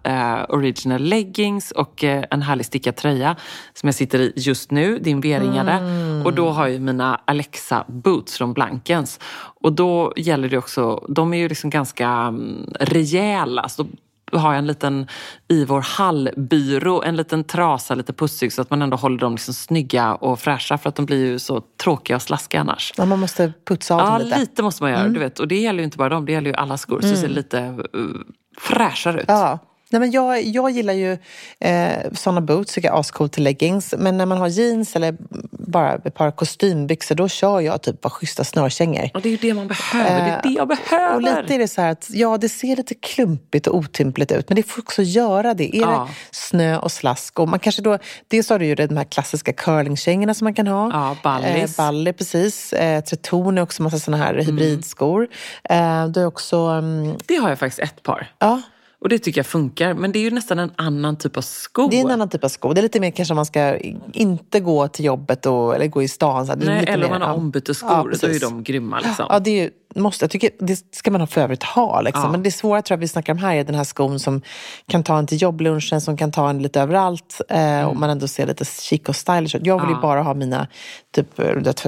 original 0.50 1.02
leggings 1.42 1.72
och 1.72 2.04
eh, 2.04 2.26
en 2.32 2.42
härlig 2.42 2.66
stickad 2.66 2.96
tröja 2.96 3.36
som 3.74 3.88
jag 3.88 3.96
sitter 3.96 4.20
i 4.20 4.34
just 4.36 4.72
nu, 4.72 5.00
din 5.00 5.22
V-ringade. 5.22 5.72
Mm. 5.72 6.26
Och 6.26 6.34
då 6.34 6.50
har 6.50 6.68
jag 6.68 6.82
mina 6.82 7.22
Alexa 7.26 7.86
boots 7.88 8.38
från 8.38 8.54
Blankens. 8.54 9.20
Och 9.62 9.74
då 9.74 10.14
gäller 10.16 10.50
det 10.50 10.58
också, 10.58 11.06
de 11.08 11.34
är 11.34 11.38
ju 11.38 11.50
liksom 11.50 11.70
ganska 11.70 12.08
mm, 12.08 12.74
rejäla. 12.80 13.70
Så 13.70 13.86
har 14.32 14.54
jag 14.54 14.60
en 14.60 14.68
liten 14.68 15.08
i 15.48 15.66
vår 15.66 15.82
hallbyrå, 15.82 17.04
en 17.04 17.16
liten 17.16 17.44
trasa, 17.44 17.96
lite 17.96 18.14
pussig 18.14 18.54
så 18.54 18.62
att 18.62 18.70
man 18.70 18.82
ändå 18.82 18.98
håller 18.98 19.18
dem 19.18 19.32
liksom 19.32 19.54
snygga 19.54 20.16
och 20.16 20.40
fräscha 20.40 20.78
för 20.78 20.90
att 20.90 20.96
de 20.96 21.06
blir 21.06 21.26
ju 21.26 21.40
så 21.40 21.62
tråkiga 21.84 22.16
och 22.16 22.22
slaskiga 22.22 22.62
annars. 22.62 22.94
Ja, 22.98 23.06
man 23.06 23.20
måste 23.20 23.54
putsa 23.68 23.96
av 23.96 24.00
Ja, 24.00 24.12
dem 24.12 24.22
lite. 24.28 24.40
lite. 24.40 24.64
måste 24.64 24.84
man 24.84 24.92
göra. 24.92 25.08
Du 25.08 25.20
vet. 25.20 25.40
Och 25.40 25.48
det 25.48 25.60
gäller 25.60 25.80
ju 25.80 25.84
inte 25.84 25.98
bara 25.98 26.10
dem, 26.10 26.26
det 26.26 26.32
gäller 26.32 26.50
ju 26.50 26.56
alla 26.56 26.78
skor. 26.78 27.02
Så 27.02 27.08
det 27.08 27.18
ser 27.18 27.28
lite 27.28 27.60
uh, 27.96 28.22
fräschare 28.58 29.22
ut. 29.22 29.26
Ja. 29.28 29.60
Nej, 29.92 30.00
men 30.00 30.12
jag, 30.12 30.44
jag 30.44 30.72
gillar 30.72 30.94
ju 30.94 31.18
eh, 31.60 32.12
såna 32.14 32.42
boots, 32.42 32.74
tycker 32.74 32.88
jag 32.88 32.96
är 32.96 33.00
ascoolt 33.00 33.34
till 33.34 33.44
leggings. 33.44 33.94
Men 33.98 34.18
när 34.18 34.26
man 34.26 34.38
har 34.38 34.48
jeans 34.48 34.96
eller 34.96 35.16
bara 35.52 35.94
ett 35.94 36.14
par 36.16 36.32
kostymbyxor, 36.32 37.16
då 37.16 37.28
kör 37.28 37.60
jag 37.60 37.82
typ 37.82 38.02
bara 38.02 38.10
schyssta 38.10 38.44
snörkängor. 38.44 39.10
Och 39.14 39.22
det 39.22 39.30
är 39.30 39.32
ju 39.32 39.38
det 39.38 39.54
man 39.54 39.68
behöver. 39.68 40.26
det 40.26 40.32
är 40.32 40.42
det 40.44 40.50
jag 40.50 40.68
behöver. 40.68 41.10
Eh, 41.10 41.16
Och 41.16 41.22
lite 41.22 41.56
är 41.56 41.60
det 41.60 41.68
så 41.68 41.82
här 41.82 41.92
att, 41.92 42.08
ja 42.10 42.38
det 42.38 42.50
ser 42.50 42.76
lite 42.76 42.94
klumpigt 42.96 43.68
och 43.68 43.76
otympligt 43.78 44.32
ut, 44.32 44.50
men 44.50 44.56
det 44.56 44.64
får 44.64 44.82
också 44.82 45.02
göra 45.02 45.54
det. 45.54 45.76
Är 45.76 45.82
Ja. 45.82 46.08
det 46.10 46.36
snö 46.38 46.78
och 46.78 46.92
slask 46.92 47.40
och 47.40 47.48
man 47.50 47.60
kanske 47.60 47.82
då, 47.82 47.98
dels 48.28 48.50
har 48.50 48.60
du 48.60 48.66
ju 48.66 48.76
de 48.76 48.98
här 48.98 49.04
klassiska 49.04 49.54
curlingkängorna 49.54 50.34
som 50.34 50.46
man 50.46 50.54
kan 50.54 50.68
ha. 50.68 50.90
Ja, 50.94 51.18
ballis. 51.24 51.80
Eh, 51.80 51.86
baller, 51.86 52.14
precis. 52.14 52.74
Eh, 52.74 53.02
Treton 53.04 53.58
är 53.58 53.62
också 53.62 53.84
massa 53.84 54.00
såna 54.00 54.18
här 54.18 54.34
hybridskor. 54.36 55.28
Eh, 55.70 56.08
du 56.08 56.26
också, 56.26 56.58
mm, 56.58 57.16
Det 57.26 57.36
har 57.36 57.50
jag 57.50 57.60
faktiskt 57.60 57.80
ett 57.80 58.04
par. 58.04 58.28
ja, 58.40 58.62
Och 59.02 59.10
det 59.10 59.20
tycker 59.20 59.40
jag 59.40 59.46
funkar. 59.46 59.94
Men 59.94 60.12
det 60.12 60.20
är 60.20 60.22
ju 60.24 60.32
nästan 60.32 60.60
en 60.60 60.72
annan 60.76 61.16
typ 61.18 61.38
av 61.38 61.42
sko. 61.42 61.88
det 61.92 61.98
är 62.00 62.06
en 62.06 62.12
annan 62.12 62.30
typ 62.30 62.44
av 62.44 62.48
sko. 62.50 62.74
Det 62.74 62.80
är 62.80 62.84
lite 62.84 63.00
mer 63.00 63.12
kanske 63.12 63.34
man 63.34 63.46
ska 63.46 63.78
inte 64.14 64.60
gå 64.60 64.88
till 64.88 65.06
jobbet 65.06 65.46
och, 65.46 65.76
eller 65.76 65.88
gå 65.88 66.04
i 66.04 66.08
stan. 66.08 66.48
Så 66.48 66.56
Nej, 66.56 66.86
eller 66.88 67.06
om 67.06 67.12
man 67.12 67.22
har 67.22 67.34
ombytesskor, 67.34 67.90
Ja, 67.92 67.96
då 68.04 68.08
är 68.08 68.12
precis. 68.12 68.42
de 68.42 68.64
grymma. 68.64 69.00
Liksom. 69.00 69.26
Ja, 69.30 69.40
det, 69.40 69.50
är, 69.52 69.64
ju- 69.64 69.70
måste, 69.96 70.24
jag 70.24 70.32
tycker, 70.32 70.50
det 70.60 70.96
ska 70.96 71.12
man 71.12 71.22
ha 71.22 71.28
för 71.28 71.42
övrigt 71.42 71.64
ha. 71.64 72.02
Liksom. 72.02 72.24
Ja. 72.24 72.32
Men 72.32 72.44
det 72.44 72.52
svåra 72.52 72.82
tror 72.82 72.96
jag 72.96 73.00
vi 73.00 73.08
snackar 73.08 73.34
om 73.34 73.40
här 73.40 73.56
är 73.56 73.64
den 73.64 73.76
här 73.76 73.84
skon 73.84 74.20
som 74.20 74.42
kan 74.88 75.04
ta 75.04 75.18
en 75.18 75.28
till 75.28 75.42
jobblunchen, 75.42 76.02
som 76.02 76.18
kan 76.18 76.32
ta 76.32 76.50
en 76.50 76.62
lite 76.62 76.82
överallt 76.82 77.42
eh, 77.50 77.84
och 77.84 77.96
man 77.96 78.10
ändå 78.10 78.28
ser 78.28 78.48
lite 78.48 78.66
chic 78.66 79.02
och 79.08 79.16
stylish 79.16 79.56
ut. 79.56 79.66
Jag 79.66 79.76
vill 79.80 79.90
ju 79.90 79.92
Mm. 79.92 79.92
Ja. 79.96 80.02
bara 80.02 80.22
ha 80.22 80.34
mina 80.34 80.68
typ, 81.16 81.28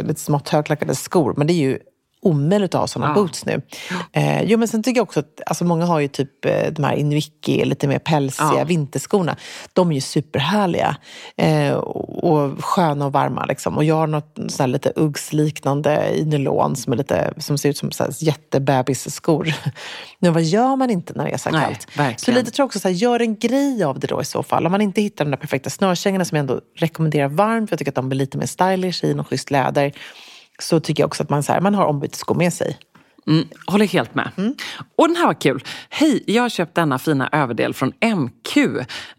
lite 0.07 0.19
smått 0.21 0.49
högklackade 0.49 0.95
skor, 0.95 1.33
men 1.37 1.47
det 1.47 1.53
är 1.53 1.61
ju 1.61 1.79
omöjligt 2.23 2.75
att 2.75 2.81
ha 2.81 2.87
sådana 2.87 3.11
Ja. 3.11 3.15
boots 3.15 3.45
nu. 3.45 3.61
Eh, 4.13 4.43
jo, 4.43 4.57
men 4.57 4.67
sen 4.67 4.83
tycker 4.83 4.99
jag 4.99 5.03
också 5.03 5.19
att 5.19 5.41
alltså, 5.45 5.65
många 5.65 5.85
har 5.85 5.99
ju 5.99 6.07
typ 6.07 6.45
eh, 6.45 6.71
de 6.71 6.83
här 6.83 6.93
Inuiki, 6.95 7.65
lite 7.65 7.87
mer 7.87 7.99
pälsiga 7.99 8.53
Ja. 8.57 8.63
vinterskorna. 8.63 9.35
De 9.73 9.89
är 9.91 9.95
ju 9.95 10.01
superhärliga 10.01 10.95
eh, 11.37 11.73
och, 11.73 12.63
sköna 12.63 13.05
och 13.05 13.11
varma. 13.13 13.45
Liksom. 13.45 13.77
Och 13.77 13.83
jag 13.83 13.95
har 13.95 14.07
något 14.07 14.33
sånt 14.35 14.59
här 14.59 14.67
lite 14.67 14.93
Uggs-liknande 14.95 16.09
i 16.15 16.25
nylon 16.25 16.75
som, 16.75 16.93
är 16.93 16.97
lite, 16.97 17.33
som 17.37 17.57
ser 17.57 17.69
ut 17.69 17.77
som 17.77 17.91
så 17.91 18.03
här 18.03 18.11
jättebebisskor. 18.19 19.53
Men 20.19 20.33
vad 20.33 20.43
gör 20.43 20.75
man 20.75 20.89
inte 20.89 21.13
när 21.13 21.25
det 21.25 21.31
är 21.31 21.37
så 21.37 21.49
här 21.49 21.65
kallt? 21.95 22.19
Så 22.21 22.31
lite 22.31 22.51
tror 22.51 22.63
jag 22.63 22.65
också 22.67 22.79
så 22.79 22.87
här, 22.87 22.95
gör 22.95 23.19
en 23.19 23.35
grej 23.35 23.83
av 23.83 23.99
det 23.99 24.07
då 24.07 24.21
i 24.21 24.25
så 24.25 24.43
fall. 24.43 24.65
Om 24.65 24.71
man 24.71 24.81
inte 24.81 25.01
hittar 25.01 25.25
de 25.25 25.31
där 25.31 25.37
perfekta 25.37 25.69
snörkängorna 25.69 26.25
som 26.25 26.35
jag 26.35 26.39
ändå 26.39 26.61
rekommenderar 26.75 27.27
varmt, 27.27 27.69
för 27.69 27.73
jag 27.73 27.79
tycker 27.79 27.91
att 27.91 27.95
de 27.95 28.09
blir 28.09 28.19
lite 28.19 28.37
mer 28.37 28.45
stylish 28.45 29.03
i 29.03 29.13
något 29.13 29.27
schysst 29.27 29.51
läder, 29.51 29.91
så 30.59 30.79
tycker 30.79 31.03
jag 31.03 31.07
också 31.07 31.23
att 31.23 31.29
man, 31.29 31.43
så 31.43 31.53
här, 31.53 31.61
man 31.61 31.75
har 31.75 31.85
ombytesskor 31.85 32.35
med 32.35 32.53
sig. 32.53 32.77
Mm, 33.27 33.47
håller 33.65 33.85
helt 33.85 34.15
med. 34.15 34.31
Mm. 34.37 34.55
Och 34.95 35.07
den 35.07 35.17
här 35.17 35.25
var 35.25 35.41
kul. 35.41 35.63
Hej, 35.89 36.23
jag 36.27 36.41
har 36.41 36.49
köpt 36.49 36.75
denna 36.75 36.99
fina 36.99 37.29
överdel 37.31 37.73
från 37.73 37.93
MQ. 38.15 38.57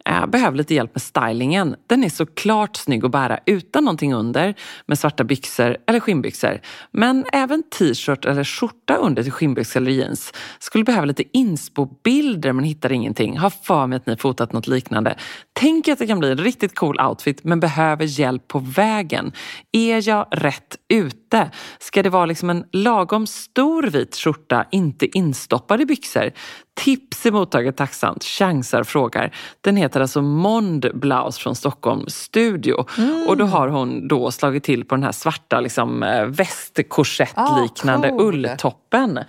Eh, 0.05 0.25
behöver 0.27 0.57
lite 0.57 0.73
hjälp 0.73 0.95
med 0.95 1.01
stylingen. 1.01 1.75
Den 1.87 2.03
är 2.03 2.09
så 2.09 2.25
klart 2.25 2.75
snygg 2.75 3.05
att 3.05 3.11
bära 3.11 3.39
utan 3.45 3.83
någonting 3.83 4.13
under 4.13 4.55
med 4.85 4.99
svarta 4.99 5.23
byxor 5.23 5.77
eller 5.87 5.99
skinnbyxor. 5.99 6.61
Men 6.91 7.25
även 7.31 7.63
t-shirt 7.63 8.25
eller 8.25 8.43
skjorta 8.43 8.95
under 8.95 9.23
till 9.23 9.31
skinnbyxor 9.31 9.81
eller 9.81 9.91
jeans. 9.91 10.33
Skulle 10.59 10.83
behöva 10.83 11.05
lite 11.05 11.23
inspo-bilder 11.37 12.53
men 12.53 12.65
hittar 12.65 12.91
ingenting. 12.91 13.37
Har 13.37 13.49
för 13.49 13.87
mig 13.87 13.95
att 13.95 14.05
ni 14.05 14.17
fotat 14.17 14.53
något 14.53 14.67
liknande. 14.67 15.17
Tänker 15.53 15.93
att 15.93 15.99
det 15.99 16.07
kan 16.07 16.19
bli 16.19 16.31
en 16.31 16.37
riktigt 16.37 16.75
cool 16.75 16.99
outfit 16.99 17.43
men 17.43 17.59
behöver 17.59 18.05
hjälp 18.05 18.47
på 18.47 18.59
vägen. 18.59 19.31
Är 19.71 20.09
jag 20.09 20.27
rätt 20.31 20.77
ute? 20.89 21.51
Ska 21.79 22.03
det 22.03 22.09
vara 22.09 22.25
liksom 22.25 22.49
en 22.49 22.65
lagom 22.71 23.27
stor 23.27 23.94
vit 23.95 24.15
skjorta, 24.15 24.65
inte 24.71 25.17
instoppad 25.17 25.81
i 25.81 25.85
byxor? 25.85 26.31
Tips 26.75 27.25
är 27.25 27.31
mottaget 27.31 27.77
tacksamt. 27.77 28.23
Chansar 28.23 28.83
frågar. 28.83 29.35
Den 29.61 29.75
heter 29.77 30.01
alltså 30.01 30.21
Mond 30.21 30.85
Blouse 30.93 31.41
från 31.41 31.55
Stockholm 31.55 32.05
Studio. 32.07 32.85
Och 33.27 33.37
då 33.37 33.45
har 33.45 33.67
hon 33.67 34.07
då 34.07 34.31
slagit 34.31 34.63
till 34.63 34.85
på 34.85 34.95
den 34.95 35.03
här 35.03 35.11
svarta 35.11 35.59
liksom, 35.59 36.03
eh, 36.03 36.25
västkorsettliknande 36.25 38.07
Ah, 38.07 38.11
cool. 38.17 38.45
ulltoppen. 38.45 39.19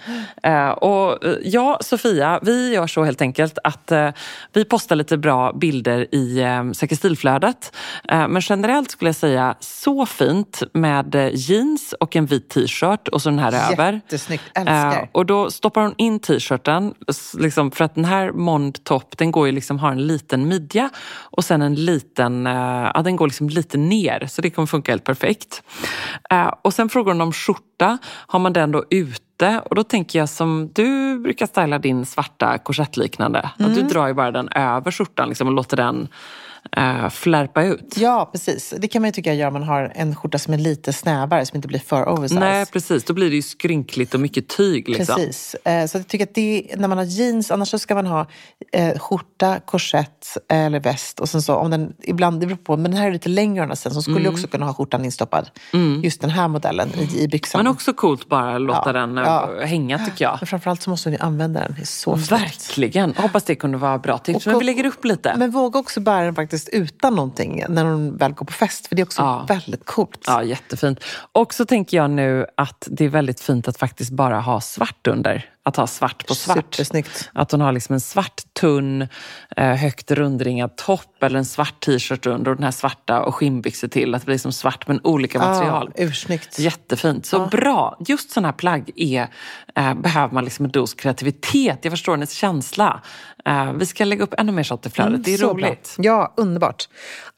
Eh, 0.43 0.69
och 0.69 1.25
eh, 1.25 1.35
ja, 1.45 1.79
Sofia, 1.81 2.41
vi 2.43 2.75
gör 2.75 2.87
så 2.87 3.05
helt 3.05 3.23
enkelt 3.23 3.59
att 3.65 3.93
eh, 3.93 4.11
vi 4.53 4.65
postar 4.65 4.97
lite 4.97 5.17
bra 5.17 5.53
bilder 5.53 6.15
i 6.15 6.41
eh, 6.41 6.73
Säker 6.73 6.97
stilflödet. 6.97 7.77
Men 8.09 8.41
generellt 8.41 8.91
skulle 8.91 9.09
jag 9.09 9.17
säga 9.17 9.55
så 9.61 10.07
fint 10.07 10.63
med 10.73 11.31
jeans 11.35 11.95
och 12.01 12.17
en 12.17 12.27
vit 12.27 12.49
t-shirt 12.51 13.09
och 13.09 13.23
så 13.23 13.29
den 13.31 13.39
här 13.39 13.73
över. 13.73 13.93
Jättesnyggt, 13.93 14.45
älskar. 14.55 15.09
Och 15.13 15.27
då 15.27 15.51
stoppar 15.51 15.83
hon 15.83 15.95
in 15.97 16.21
t-shirten, 16.21 16.95
liksom, 17.39 17.71
för 17.71 17.85
att 17.85 17.95
den 17.95 18.05
här 18.05 18.33
Mond 18.33 18.85
Top 18.85 19.19
den 19.19 19.31
går 19.31 19.47
ju 19.47 19.53
liksom, 19.53 19.79
har 19.79 19.93
en 19.93 20.07
liten 20.07 20.49
midja 20.49 20.91
och 21.21 21.45
sen 21.45 21.63
en 21.63 21.75
liten, 21.75 22.47
eh, 22.47 22.91
ja 22.95 23.03
den 23.05 23.17
går 23.17 23.27
liksom 23.27 23.49
lite 23.49 23.79
ner 23.79 24.27
så 24.27 24.43
det 24.43 24.51
kommer 24.51 24.67
funka 24.67 24.93
helt 24.93 25.05
perfekt. 25.05 25.63
Eh, 26.31 26.53
och 26.63 26.75
sen 26.75 26.89
frågar 26.89 27.13
hon 27.13 27.21
om 27.21 27.33
skjorta, 27.33 27.99
har 28.27 28.39
man 28.39 28.53
den 28.53 28.73
då 28.73 28.85
ute? 28.91 29.61
Och 29.71 29.75
då 29.75 29.83
tänker 29.85 30.19
jag 30.19 30.29
som 30.29 30.71
du 30.75 31.19
brukar 31.19 31.47
styla 31.47 31.79
din 31.79 32.07
svarta 32.07 32.59
korsettliknande. 32.59 33.39
Att 33.41 33.61
Mm. 33.61 33.75
du 33.75 33.83
drar 33.83 34.07
ju 34.07 34.15
bara 34.15 34.31
den 34.31 34.49
över 34.49 34.91
skjortan 34.91 35.29
liksom, 35.29 35.49
och 35.49 35.55
låter 35.55 35.77
den 35.77 36.09
eh, 36.77 37.09
flärpa 37.11 37.65
ut. 37.65 37.95
Ja, 37.97 38.29
precis. 38.33 38.75
Det 38.79 38.89
kan 38.89 39.03
man 39.03 39.09
ju 39.09 39.13
tycka 39.13 39.35
gör 39.35 39.47
om 39.47 39.53
man 39.53 39.63
har 39.63 39.93
en 39.95 40.15
skjorta 40.17 40.39
som 40.39 40.55
är 40.55 40.59
lite 40.59 40.93
snävare, 40.93 41.47
som 41.47 41.57
inte 41.57 41.69
blir 41.69 41.79
för 41.79 42.09
oversize. 42.09 42.41
Nej 42.41 42.67
precis, 42.67 43.05
då 43.05 43.15
blir 43.15 43.31
det 43.31 43.37
ju 43.37 43.43
skrynkligt 43.43 44.15
och 44.15 44.21
mycket 44.21 44.49
tyg. 44.49 44.89
Liksom. 44.89 45.17
Precis. 45.17 45.55
Eh, 45.65 45.87
Så 45.87 45.99
jag 45.99 46.09
tycker 46.09 46.25
att 46.27 46.35
det, 46.35 46.67
när 46.77 46.89
man 46.89 46.99
har 46.99 47.05
jeans, 47.05 47.51
annars 47.51 47.69
så 47.69 47.79
ska 47.79 47.95
man 47.95 48.07
ha 48.07 48.27
eh, 48.73 48.99
skjorta, 48.99 49.61
korsett 49.67 50.37
eller 50.49 50.81
väst. 50.81 51.21
Och 51.21 51.29
sen 51.29 51.43
så 51.43 51.55
om 51.55 51.71
den, 51.71 51.93
ibland, 52.03 52.41
det 52.41 52.47
beror 52.47 52.57
på, 52.57 52.77
men 52.77 52.91
den 52.91 53.01
här 53.01 53.09
är 53.09 53.13
lite 53.13 53.29
längre 53.29 53.63
andra 53.63 53.77
sidan, 53.77 53.95
så 53.95 54.03
skulle 54.03 54.17
Mm. 54.21 54.33
också 54.33 54.47
kunna 54.47 54.67
ha 54.67 54.75
skjortan 54.75 55.05
instoppad. 55.05 55.51
Just 56.03 56.21
den 56.21 56.31
här 56.31 56.49
modellen 56.49 56.91
i, 56.99 57.21
i 57.23 57.29
byxan. 57.29 57.59
Men 57.59 57.73
också 57.73 57.93
coolt 57.93 58.29
bara 58.29 58.59
låta 58.59 58.83
Ja, 58.87 58.93
den 58.93 59.17
ja. 59.17 59.51
hänga 59.65 59.99
tycker 59.99 60.25
jag. 60.25 60.37
Men 60.41 60.47
framförallt 60.47 60.83
så 60.83 60.91
måste 60.91 61.11
ni 61.11 61.17
använda 61.19 61.61
den. 61.61 61.75
Det 61.77 61.83
är 61.83 61.87
så. 61.87 62.15
Verkligen. 62.15 63.15
Hoppas 63.17 63.45
det 63.45 63.55
kunde 63.55 63.79
vara 63.79 63.99
bra 63.99 64.19
tips. 64.19 64.47
Men 64.47 64.59
vi 64.59 64.65
lägger 64.65 64.87
upp 64.87 65.05
lite. 65.05 65.35
Men 65.37 65.51
våga 65.51 65.79
också 65.79 66.01
bära 66.01 66.25
den 66.25 66.35
faktiskt 66.35 66.56
utan 66.73 67.15
någonting 67.15 67.65
när 67.69 67.85
hon 67.85 68.17
väl 68.17 68.33
går 68.33 68.47
på 68.47 68.53
fest. 68.53 68.87
För 68.87 68.97
det 68.97 69.03
är 69.03 69.07
också 69.07 69.23
Ja. 69.23 69.45
väldigt 69.49 69.85
coolt. 69.87 70.25
Ja, 70.27 70.43
jättefint. 70.43 71.01
Och 71.33 71.55
så 71.55 71.65
tänker 71.65 71.97
jag 71.97 72.11
nu 72.11 72.47
att 72.57 72.89
det 72.91 73.05
är 73.05 73.09
väldigt 73.09 73.41
fint 73.41 73.69
att 73.69 73.77
faktiskt 73.77 74.11
bara 74.11 74.41
ha 74.41 74.61
svart 74.61 75.07
under. 75.07 75.51
Att 75.67 75.77
ha 75.77 75.87
svart 75.87 76.27
på 76.27 76.35
svart. 76.35 76.57
Supersnyggt. 76.75 77.31
Att 77.35 77.53
hon 77.53 77.61
har 77.61 77.73
liksom 77.73 77.93
en 77.95 78.01
svart 78.01 78.43
tunn, 78.61 79.09
eh, 79.57 79.67
högt 79.75 80.11
rundringad 80.11 80.77
topp 80.77 81.23
eller 81.23 81.39
en 81.39 81.45
svart 81.45 81.81
t-shirt 81.85 82.27
under 82.27 82.51
och 82.51 82.57
den 82.57 82.65
här 82.65 82.71
svarta 82.71 83.23
och 83.23 83.35
skinnbyxor 83.35 83.89
till. 83.89 84.15
Att 84.15 84.23
det 84.23 84.27
blir 84.27 84.35
liksom 84.35 84.53
svart 84.53 84.89
men 84.89 85.01
olika 85.05 85.39
material. 85.39 85.91
Ja, 85.97 86.05
ursnyggt. 86.05 86.59
Jättefint. 86.59 87.27
Så 87.27 87.47
bra. 87.47 87.97
Just 88.09 88.31
sådana 88.31 88.49
här 88.49 88.53
plagg 88.53 88.91
är, 88.97 89.29
eh, 89.77 89.95
behöver 89.95 90.35
man 90.35 90.45
liksom 90.45 90.65
en 90.65 90.71
dos 90.71 90.95
kreativitet. 90.95 91.79
Jag 91.83 91.93
förstår 91.93 92.13
hennes 92.13 92.33
känsla. 92.33 93.03
Eh, 93.47 93.73
vi 93.73 93.87
ska 93.87 94.05
lägga 94.05 94.25
upp 94.25 94.35
ännu 94.39 94.53
mer 94.53 94.63
sånt 94.63 94.87
i 94.87 94.91
flödet. 94.91 95.25
det 95.25 95.35
är 95.35 95.39
Mm, 95.39 95.49
Så 95.49 95.55
bra. 95.55 95.67
roligt. 95.69 95.95
Ja, 95.99 96.35
underbart. 96.37 96.89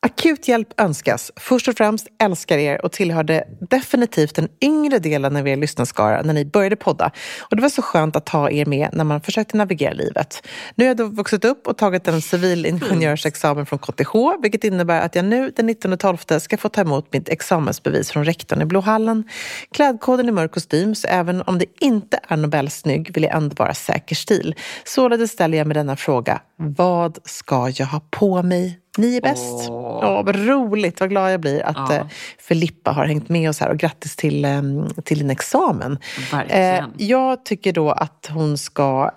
Akut 0.06 0.48
hjälp 0.48 0.68
önskas. 0.80 1.32
Först 1.36 1.68
och 1.68 1.74
främst 1.76 2.06
älskar 2.22 2.58
er 2.58 2.84
och 2.84 2.92
tillhörde 2.92 3.44
definitivt 3.70 4.34
den 4.34 4.48
yngre 4.64 4.98
delen 4.98 5.36
av 5.36 5.48
er 5.48 5.56
lyssnarskara 5.56 6.22
när 6.22 6.34
ni 6.34 6.44
började 6.44 6.76
podda. 6.76 7.10
Och 7.50 7.56
det 7.56 7.62
var 7.62 7.68
så 7.68 7.82
skönt 7.82 8.16
att 8.18 8.28
ha 8.28 8.50
er 8.50 8.66
med 8.66 8.88
när 8.92 9.04
man 9.04 9.20
försökte 9.20 9.56
navigera 9.56 9.92
livet. 9.92 10.42
Nu 10.74 10.84
har 10.84 10.88
jag 10.88 10.96
då 10.96 11.06
vuxit 11.06 11.44
upp 11.44 11.66
och 11.66 11.76
tagit 11.78 12.08
en 12.08 12.22
civilingenjörsexamen 12.22 13.66
från 13.66 13.78
KTH, 13.78 14.12
vilket 14.42 14.64
innebär 14.64 15.00
att 15.00 15.14
jag 15.14 15.24
nu 15.24 15.52
den 15.56 15.70
19.12 15.70 16.38
ska 16.38 16.56
få 16.56 16.68
ta 16.68 16.80
emot 16.80 17.12
mitt 17.12 17.28
examensbevis 17.28 18.10
från 18.10 18.24
rektorn 18.24 18.62
i 18.62 18.64
Blåhallen. 18.64 19.24
Klädkoden 19.72 20.28
är 20.28 20.32
mörk 20.32 20.52
kostym, 20.52 20.94
så 20.94 21.08
även 21.08 21.42
om 21.42 21.58
det 21.58 21.66
inte 21.80 22.20
är 22.28 22.36
Nobelsnygg 22.36 23.14
vill 23.14 23.22
jag 23.22 23.36
ändå 23.36 23.54
vara 23.58 23.74
säker 23.74 24.14
stil. 24.14 24.54
Således 24.84 25.30
ställer 25.30 25.58
jag 25.58 25.66
mig 25.66 25.74
denna 25.74 25.96
fråga. 25.96 26.40
Vad 26.56 27.18
ska 27.24 27.68
jag 27.68 27.86
ha 27.86 28.00
på 28.10 28.42
mig? 28.42 28.78
Ni 28.98 29.16
är 29.16 29.20
bäst. 29.20 29.68
Åh, 29.70 30.22
vad 30.24 30.36
roligt, 30.46 31.00
vad 31.00 31.08
glad 31.10 31.32
jag 31.32 31.40
blir 31.40 31.62
att 31.66 31.76
Ja. 31.76 31.94
eh, 31.94 32.06
Filippa 32.38 32.90
har 32.90 33.06
hängt 33.06 33.28
med 33.28 33.50
oss 33.50 33.60
här 33.60 33.68
och 33.70 33.76
grattis 33.78 34.16
till, 34.16 34.44
eh, 34.44 34.62
till 35.04 35.18
din 35.18 35.30
examen. 35.30 35.98
Verkligen. 36.32 36.84
Eh, 36.84 36.84
jag 36.96 37.44
tycker 37.44 37.72
då 37.72 37.90
att 37.90 38.28
hon 38.30 38.58
ska, 38.58 39.10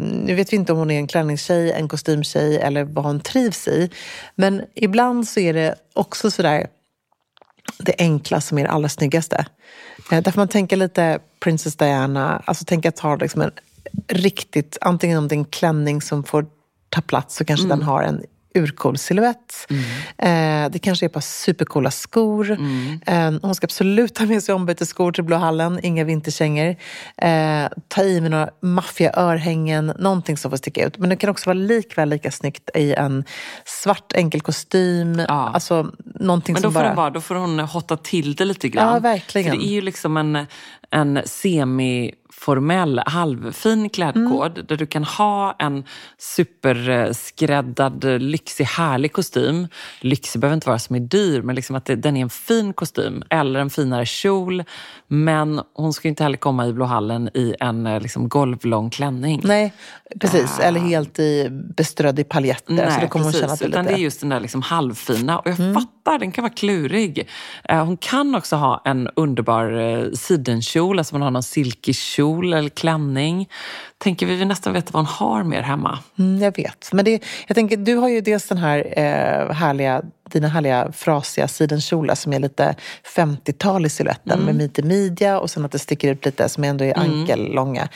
nu 0.00 0.34
vet 0.34 0.52
vi 0.52 0.56
inte 0.56 0.72
om 0.72 0.78
hon 0.78 0.90
är 0.90 0.98
en 0.98 1.06
klänningstjej, 1.06 1.72
en 1.72 1.88
kostymtjej 1.88 2.58
eller 2.58 2.84
vad 2.84 3.04
hon 3.04 3.20
trivs 3.20 3.68
i, 3.68 3.90
men 4.34 4.62
ibland 4.74 5.28
så 5.28 5.40
är 5.40 5.52
det 5.54 5.74
också 5.94 6.30
sådär 6.30 6.66
det 7.78 7.94
enkla 7.98 8.40
som 8.40 8.58
är 8.58 8.62
det 8.62 8.70
allra 8.70 8.88
snyggaste. 8.88 9.46
Eh, 10.12 10.22
därför 10.22 10.40
man 10.40 10.48
tänker 10.48 10.76
lite 10.76 11.18
Princess 11.40 11.76
Diana, 11.76 12.42
alltså 12.44 12.64
tänka 12.64 12.88
att 12.88 12.98
ha 12.98 13.16
liksom 13.16 13.40
en 13.40 13.50
riktigt, 14.08 14.78
antingen 14.80 15.18
om 15.18 15.28
det 15.28 15.34
är 15.34 15.38
en 15.38 15.44
klänning 15.44 16.02
som 16.02 16.24
får 16.24 16.46
ta 16.88 17.00
plats 17.00 17.36
så 17.36 17.44
kanske 17.44 17.68
den 17.68 17.82
har 17.82 18.02
en 18.02 18.22
urcool 18.54 18.98
silhuett. 18.98 19.66
Mm. 19.70 20.64
Eh, 20.64 20.70
det 20.70 20.78
kanske 20.78 21.04
är 21.04 21.08
ett 21.08 21.12
par 21.12 21.20
supercoola 21.20 21.90
skor. 21.90 22.50
Eh, 23.06 23.32
hon 23.42 23.54
ska 23.54 23.64
absolut 23.64 24.18
ha 24.18 24.26
med 24.26 24.42
sig 24.42 24.54
ombytesskor 24.54 25.12
till 25.12 25.24
Blå 25.24 25.36
hallen, 25.36 25.80
inga 25.82 26.04
vinterkängor. 26.04 26.76
Eh, 27.16 27.68
ta 27.88 28.02
i 28.02 28.20
med 28.20 28.30
några 28.30 28.48
maffiga 28.60 29.12
örhängen, 29.16 29.92
någonting 29.98 30.36
som 30.36 30.50
får 30.50 30.58
sticka 30.58 30.86
ut. 30.86 30.98
Men 30.98 31.10
det 31.10 31.16
kan 31.16 31.30
också 31.30 31.50
vara 31.50 31.58
likväl 31.58 32.08
lika 32.08 32.30
snyggt 32.30 32.70
i 32.74 32.94
en 32.94 33.24
svart 33.64 34.12
enkel 34.12 34.40
kostym. 34.40 35.18
Ja. 35.28 35.50
Alltså 35.54 35.90
någonting 36.04 36.52
Men 36.52 36.62
då 36.62 36.66
som 36.66 36.72
får, 36.72 36.80
bara... 36.80 36.94
vara, 36.94 37.10
då 37.10 37.20
får 37.20 37.34
hon 37.34 37.58
hotta 37.58 37.96
till 37.96 38.34
det 38.34 38.44
lite 38.44 38.68
grann. 38.68 38.94
Ja, 38.94 39.00
verkligen. 39.00 39.50
För 39.50 39.58
det 39.58 39.66
är 39.66 39.72
ju 39.72 39.80
liksom 39.80 40.16
en, 40.16 40.46
en 40.90 41.22
semiformell, 42.34 43.00
halvfin 43.06 43.90
klädkod 43.90 44.52
Mm. 44.52 44.66
där 44.66 44.76
du 44.76 44.86
kan 44.86 45.04
ha 45.04 45.56
en 45.58 45.84
superskräddad, 46.18 48.04
lyxig, 48.04 48.64
härlig 48.64 49.12
kostym. 49.12 49.68
Lyxig 50.00 50.40
behöver 50.40 50.54
inte 50.54 50.68
vara 50.68 50.78
som 50.78 50.96
är 50.96 51.00
dyr, 51.00 51.42
men 51.42 51.54
liksom 51.54 51.76
att 51.76 51.84
det, 51.84 51.96
den 51.96 52.16
är 52.16 52.22
en 52.22 52.30
fin 52.30 52.72
kostym. 52.72 53.22
Eller 53.30 53.60
en 53.60 53.70
finare 53.70 54.06
kjol. 54.06 54.64
Men 55.08 55.60
hon 55.74 55.92
ska 55.92 56.08
inte 56.08 56.22
heller 56.22 56.36
komma 56.36 56.66
i 56.66 56.72
Blå 56.72 56.84
hallen 56.84 57.28
i 57.34 57.54
en 57.60 57.86
eh, 57.86 58.00
liksom, 58.00 58.28
golvlång 58.28 58.90
klänning. 58.90 59.40
Nej, 59.44 59.72
precis. 60.20 60.58
Eller 60.58 60.80
helt 60.80 61.18
i, 61.18 61.48
beströdd 61.50 62.18
i 62.18 62.24
paljetter. 62.24 62.90
så 62.90 63.00
då 63.00 63.08
kommer 63.08 63.24
hon 63.24 63.32
känna 63.32 63.46
det 63.46 63.54
utan 63.54 63.66
lite... 63.66 63.78
Mm. 63.78 63.92
det 63.92 63.98
är 63.98 64.02
just 64.02 64.20
den 64.20 64.28
där 64.28 64.40
liksom 64.40 64.62
halvfina. 64.62 65.38
Och 65.38 65.46
jag 65.48 65.56
fattar, 65.56 66.18
den 66.18 66.32
kan 66.32 66.42
vara 66.42 66.52
klurig. 66.52 67.28
Eh, 67.68 67.84
hon 67.84 67.96
kan 67.96 68.34
också 68.34 68.56
ha 68.56 68.82
en 68.84 69.08
underbar 69.16 69.72
eh, 69.72 70.10
sidenkjol, 70.12 70.98
alltså 70.98 71.14
man 71.14 71.22
har 71.22 71.30
någon 71.30 71.42
silkig 71.42 71.96
kjol 72.24 72.52
eller 72.52 72.68
klänning. 72.68 73.48
Tänker 74.04 74.26
vi, 74.26 74.36
vi 74.36 74.44
nästan 74.44 74.72
veta 74.72 74.90
vad 74.92 75.00
hon 75.06 75.14
har 75.28 75.42
mer 75.44 75.62
hemma. 75.62 75.98
Mm, 76.18 76.42
jag 76.42 76.56
vet. 76.56 76.88
Men 76.92 77.04
det, 77.04 77.22
jag 77.46 77.54
tänker, 77.54 77.76
du 77.76 77.94
har 77.96 78.08
ju 78.08 78.20
dels 78.20 78.48
den 78.48 78.58
här 78.58 78.78
eh, 78.96 79.54
härliga, 79.54 80.02
dina 80.30 80.48
härliga 80.48 80.92
frasiga 80.92 81.48
sidenkjolar 81.48 82.14
som 82.14 82.32
är 82.32 82.40
lite 82.40 82.74
50-tal 83.16 83.86
i 83.86 83.88
siluetten 83.88 84.32
Mm. 84.32 84.44
med 84.44 84.56
lite 84.56 84.82
midja 84.82 85.38
och 85.40 85.50
sen 85.50 85.64
att 85.64 85.72
det 85.72 85.78
sticker 85.78 86.12
ut 86.12 86.24
lite 86.24 86.48
som 86.48 86.64
ändå 86.64 86.84
är 86.84 86.98
ankellånga. 86.98 87.88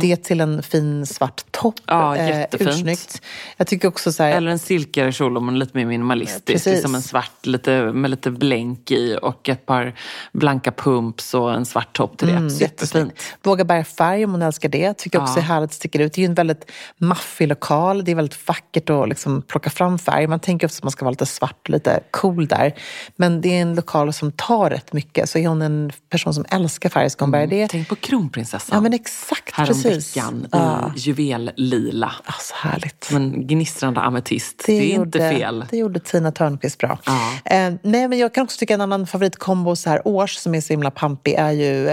Det 0.00 0.16
till 0.16 0.40
en 0.40 0.62
fin 0.62 1.06
svart 1.06 1.44
topp. 1.50 1.74
Mm. 1.86 2.12
eh, 2.12 2.28
Ja, 2.30 2.38
jättefint. 2.38 2.70
ursnyggt. 2.70 3.22
Jag 3.56 3.66
tycker 3.66 3.88
också 3.88 4.12
så 4.12 4.22
här, 4.22 4.30
Eller 4.32 4.50
en 4.50 4.58
silkigare 4.58 5.12
kjol 5.12 5.36
om 5.36 5.48
är 5.48 5.52
lite 5.52 5.76
mer 5.78 5.86
minimalistisk. 5.86 6.44
Precis. 6.44 6.72
Liksom 6.72 6.94
en 6.94 7.02
svart 7.02 7.46
lite, 7.46 7.82
med 7.82 8.10
lite 8.10 8.30
blänk 8.30 8.90
i 8.90 9.18
och 9.22 9.48
ett 9.48 9.66
par 9.66 9.94
blanka 10.32 10.72
pumps 10.72 11.34
och 11.34 11.54
en 11.54 11.66
svart 11.66 11.96
topp 11.96 12.18
till 12.18 12.28
det. 12.28 12.34
Mm, 12.34 12.48
jättefint. 12.48 13.12
Våga 13.42 13.64
bära 13.64 13.84
färg 13.84 14.24
om 14.24 14.30
hon 14.32 14.42
älskar 14.42 14.68
det. 14.68 14.94
Tycker 14.98 15.22
också 15.22 15.38
Ja. 15.38 15.42
Är 15.56 15.60
härligt 15.60 15.72
sticka 15.72 16.02
ut. 16.02 16.12
Det 16.12 16.18
är 16.18 16.22
ju 16.22 16.26
en 16.26 16.34
väldigt 16.34 16.70
maffig 16.98 17.48
lokal. 17.48 18.04
Det 18.04 18.10
är 18.10 18.14
väldigt 18.16 18.48
vackert 18.48 18.90
att 18.90 19.08
liksom 19.08 19.42
plocka 19.42 19.70
fram 19.70 19.98
färg. 19.98 20.26
Man 20.26 20.40
tänker 20.40 20.66
också 20.66 20.78
att 20.78 20.84
man 20.84 20.90
ska 20.90 21.04
vara 21.04 21.10
lite 21.10 21.26
svart 21.26 21.68
lite 21.68 22.00
cool 22.10 22.46
där. 22.46 22.74
Men 23.16 23.40
det 23.40 23.48
är 23.58 23.62
en 23.62 23.74
lokal 23.74 24.12
som 24.12 24.32
tar 24.32 24.70
rätt 24.70 24.92
mycket. 24.92 25.30
Så 25.30 25.38
är 25.38 25.48
hon 25.48 25.62
en 25.62 25.92
person 26.10 26.34
som 26.34 26.44
älskar 26.50 26.88
färg 26.88 27.10
ska 27.10 27.24
hon 27.24 27.30
bära 27.32 27.46
det. 27.46 27.68
Tänk 27.68 27.88
på 27.88 27.96
kronprinsessan. 27.96 28.76
Ja 28.76 28.80
men 28.80 28.92
exakt, 28.92 29.54
precis. 29.56 30.16
Häromveckan 30.16 30.44
i 30.44 30.48
Ja. 30.52 30.92
juvellila. 30.96 32.12
Alltså 32.24 32.54
härligt. 32.56 32.95
Som 33.06 33.16
en 33.16 33.46
gnistrande 33.46 34.00
ametist. 34.00 34.62
Det, 34.66 34.72
är 34.72 34.94
inte 34.94 35.18
fel. 35.18 35.64
Det 35.70 35.76
gjorde 35.76 36.00
Tina 36.00 36.32
Törnqvist 36.32 36.78
bra. 36.78 36.98
Ja. 37.06 37.32
Eh, 37.44 37.74
nej, 37.82 38.08
men 38.08 38.18
jag 38.18 38.34
kan 38.34 38.44
också 38.44 38.58
tycka 38.58 38.74
en 38.74 38.80
annan 38.80 39.06
favoritkombo 39.06 39.76
så 39.76 39.90
här 39.90 40.08
års 40.08 40.34
som 40.34 40.54
är 40.54 40.60
så 40.60 40.72
himla 40.72 40.90
pampig 40.90 41.34
är 41.34 41.50
ju 41.50 41.88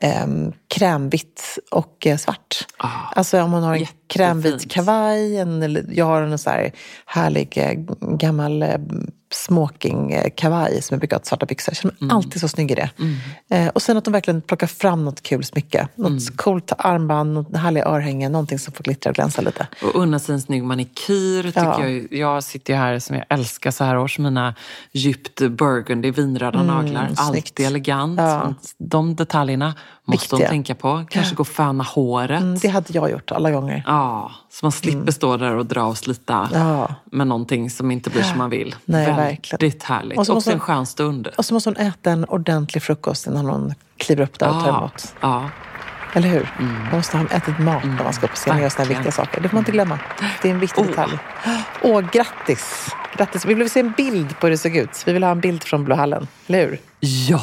eh, 0.00 0.26
krämvitt 0.68 1.58
och 1.70 2.06
eh, 2.06 2.16
svart. 2.16 2.66
Ah, 2.76 2.88
alltså 3.16 3.42
om 3.42 3.50
man 3.50 3.62
har 3.62 3.74
en 3.74 3.80
jättefint. 3.80 3.99
Krämvit 4.10 4.70
kavaj, 4.70 5.36
en, 5.38 5.62
eller 5.62 5.84
jag 5.92 6.04
har 6.04 6.22
en 6.22 6.38
så 6.38 6.50
här 6.50 6.72
härlig 7.06 7.58
eh, 7.58 7.72
gammal 8.16 8.62
eh, 8.62 8.68
smokingkavaj 9.32 10.82
som 10.82 10.94
jag 10.94 11.00
brukar 11.00 11.16
ha 11.16 11.24
svarta 11.24 11.46
byxor. 11.46 11.70
Jag 11.72 11.76
känner 11.76 11.92
mig 11.92 11.98
Mm. 12.02 12.16
alltid 12.16 12.40
så 12.40 12.48
snygg 12.48 12.70
i 12.70 12.74
det. 12.74 12.90
Eh, 13.50 13.68
och 13.68 13.82
sen 13.82 13.96
att 13.96 14.04
de 14.04 14.12
verkligen 14.12 14.40
plockar 14.42 14.66
fram 14.66 15.04
något 15.04 15.22
kul 15.22 15.44
smycke. 15.44 15.88
Något 15.94 16.08
Mm. 16.08 16.20
coolt 16.36 16.72
armband, 16.78 17.34
något 17.34 17.56
härliga 17.56 17.84
örhängen, 17.84 18.32
någonting 18.32 18.58
som 18.58 18.72
får 18.74 18.84
glittra 18.84 19.10
och 19.10 19.14
glänsa 19.16 19.42
lite. 19.42 19.66
Och 19.82 19.94
unna 20.02 20.18
sig 20.18 20.34
en 20.34 20.40
snygg 20.40 20.64
manikyr. 20.64 21.42
Tycker 21.42 21.60
Ja. 21.64 21.88
jag, 21.88 22.12
jag 22.12 22.44
sitter 22.44 22.72
ju 22.72 22.78
här 22.78 22.98
som 22.98 23.16
jag 23.16 23.24
älskar 23.28 23.70
så 23.70 23.84
här 23.84 23.98
års. 23.98 24.18
Mina 24.18 24.54
djupt 24.92 25.40
burgundy 25.40 26.10
vinröda 26.10 26.62
naglar. 26.62 27.02
Mm, 27.02 27.16
snyggt. 27.16 27.50
Alltid 27.50 27.66
elegant. 27.66 28.20
Ja. 28.20 28.54
De 28.78 29.16
detaljerna 29.16 29.74
måste 30.04 30.34
Viktiga. 30.36 30.48
tänka 30.48 30.74
på. 30.74 31.04
Kanske 31.10 31.34
gå 31.34 31.40
och 31.40 31.48
föna 31.48 31.84
håret. 31.84 32.40
Mm, 32.42 32.58
det 32.58 32.68
hade 32.68 32.86
jag 32.92 33.10
gjort 33.10 33.32
alla 33.32 33.50
gånger. 33.50 33.82
Ja, 33.86 33.99
så 34.50 34.66
man 34.66 34.72
slipper 34.72 35.12
stå 35.12 35.36
där 35.36 35.54
och 35.56 35.66
dra 35.66 35.82
och 35.84 35.98
slita 35.98 36.48
Ja. 36.52 36.94
med 37.04 37.26
någonting 37.26 37.70
som 37.70 37.90
inte 37.90 38.10
blir 38.10 38.22
som 38.22 38.38
man 38.38 38.50
vill. 38.50 38.74
Nej, 38.84 39.06
Väldigt 39.06 39.24
verkligen. 39.52 39.80
härligt. 39.84 40.12
Och 40.12 40.20
Och 40.20 40.26
så 40.26 40.34
måste- 40.34 40.52
en 40.52 40.60
skön 40.60 40.86
stund. 40.86 41.26
Och 41.38 41.44
så 41.44 41.54
måste 41.54 41.70
hon 41.70 41.76
äta 41.76 42.10
en 42.10 42.24
ordentlig 42.24 42.82
frukost 42.82 43.26
innan 43.26 43.46
hon 43.46 43.74
kliver 43.96 44.22
upp 44.24 44.38
där 44.38 44.48
och 44.48 44.60
tar 44.60 44.68
Ja, 44.68 44.78
emot. 44.78 45.14
ja. 45.20 45.50
Eller 46.14 46.28
hur? 46.28 46.50
Man 46.58 46.88
måste 46.96 47.16
ha 47.18 47.24
ätit 47.26 47.58
mat 47.58 47.84
när 47.84 48.04
man 48.04 48.12
ska 48.12 48.26
upp 48.26 48.30
på 48.30 48.36
scen 48.36 48.54
och 48.54 48.60
göra 48.60 48.70
sådana 48.70 48.88
viktiga 48.88 49.12
saker. 49.12 49.40
Det 49.40 49.48
får 49.48 49.56
man 49.56 49.60
inte 49.60 49.72
glömma. 49.72 49.98
Det 50.42 50.48
är 50.48 50.52
en 50.52 50.60
viktig 50.60 50.82
Oh. 50.82 50.86
detalj. 50.88 51.18
Åh, 51.82 52.00
grattis! 52.12 52.88
grattis! 53.16 53.44
Vi 53.44 53.54
vill 53.54 53.70
se 53.70 53.80
en 53.80 53.92
bild 53.96 54.38
på 54.40 54.46
hur 54.46 54.50
det 54.50 54.58
såg 54.58 54.76
ut. 54.76 55.02
Vi 55.06 55.12
vill 55.12 55.22
ha 55.22 55.30
en 55.30 55.40
bild 55.40 55.62
från 55.64 55.84
Blå 55.84 55.94
hallen. 55.96 56.26
Eller 56.46 56.58
hur? 56.66 56.80
ja. 57.00 57.42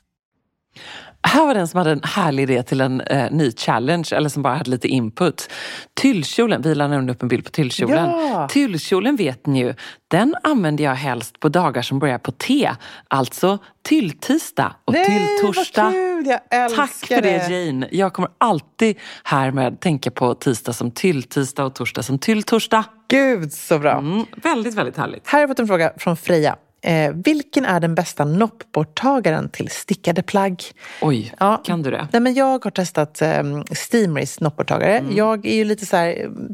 Här 1.23 1.45
var 1.45 1.53
den 1.53 1.67
som 1.67 1.77
hade 1.77 1.91
en 1.91 2.01
härlig 2.03 2.43
idé 2.43 2.63
till 2.63 2.81
en 2.81 3.01
eh, 3.01 3.31
ny 3.31 3.51
challenge 3.51 4.09
eller 4.11 4.29
som 4.29 4.43
bara 4.43 4.55
hade 4.55 4.71
lite 4.71 4.87
input. 4.87 5.49
Tyllkjolen, 5.93 6.61
vi 6.61 6.75
la 6.75 6.87
nämligen 6.87 7.09
upp 7.09 7.23
en 7.23 7.27
bild 7.27 7.45
på 7.45 7.51
tyllkjolen. 7.51 8.09
Ja. 8.09 8.47
Tyllkjolen 8.47 9.15
vet 9.15 9.45
ni 9.45 9.59
ju, 9.59 9.73
den 10.07 10.35
använder 10.43 10.83
jag 10.83 10.95
helst 10.95 11.39
på 11.39 11.49
dagar 11.49 11.81
som 11.81 11.99
börjar 11.99 12.17
på 12.17 12.31
T. 12.31 12.71
Alltså 13.07 13.57
tylltisdag 13.83 14.73
och 14.85 14.93
Nej, 14.93 15.05
tylltorsdag. 15.05 15.83
vad 15.83 15.93
kul! 15.93 16.25
Jag 16.25 16.39
älskar 16.63 16.77
Tack 16.77 17.07
för 17.07 17.21
det 17.21 17.49
Jane. 17.49 17.87
Jag 17.91 18.13
kommer 18.13 18.31
alltid 18.37 18.97
härmed 19.23 19.79
tänka 19.79 20.11
på 20.11 20.33
tisdag 20.33 20.73
som 20.73 20.91
tylltisdag 20.91 21.65
och 21.65 21.75
torsdag 21.75 22.03
som 22.03 22.19
tylltorsdag. 22.19 22.83
Gud, 23.07 23.53
så 23.53 23.79
bra. 23.79 23.97
Mm, 23.97 24.25
väldigt, 24.35 24.73
väldigt 24.73 24.97
härligt. 24.97 25.27
Här 25.27 25.33
har 25.33 25.39
jag 25.39 25.49
fått 25.49 25.59
en 25.59 25.67
fråga 25.67 25.93
från 25.97 26.17
Freja. 26.17 26.55
Eh, 26.83 27.11
vilken 27.25 27.65
är 27.65 27.79
den 27.79 27.95
bästa 27.95 28.25
noppborttagaren 28.25 29.49
till 29.49 29.69
stickade 29.69 30.23
plagg? 30.23 30.63
Oj, 31.01 31.33
Ja. 31.39 31.61
kan 31.65 31.81
du 31.83 31.91
det? 31.91 32.07
Nej, 32.13 32.21
men 32.21 32.33
jag 32.33 32.63
har 32.65 32.71
testat 32.71 33.21
um, 33.21 33.63
Steamrays 33.71 34.39
noppborttagare. 34.39 34.97
Mm. 34.97 35.15
Jag 35.17 35.45
är 35.45 35.55
ju 35.55 35.63
lite, 35.63 35.85
så 35.85 35.97
här, 35.97 36.07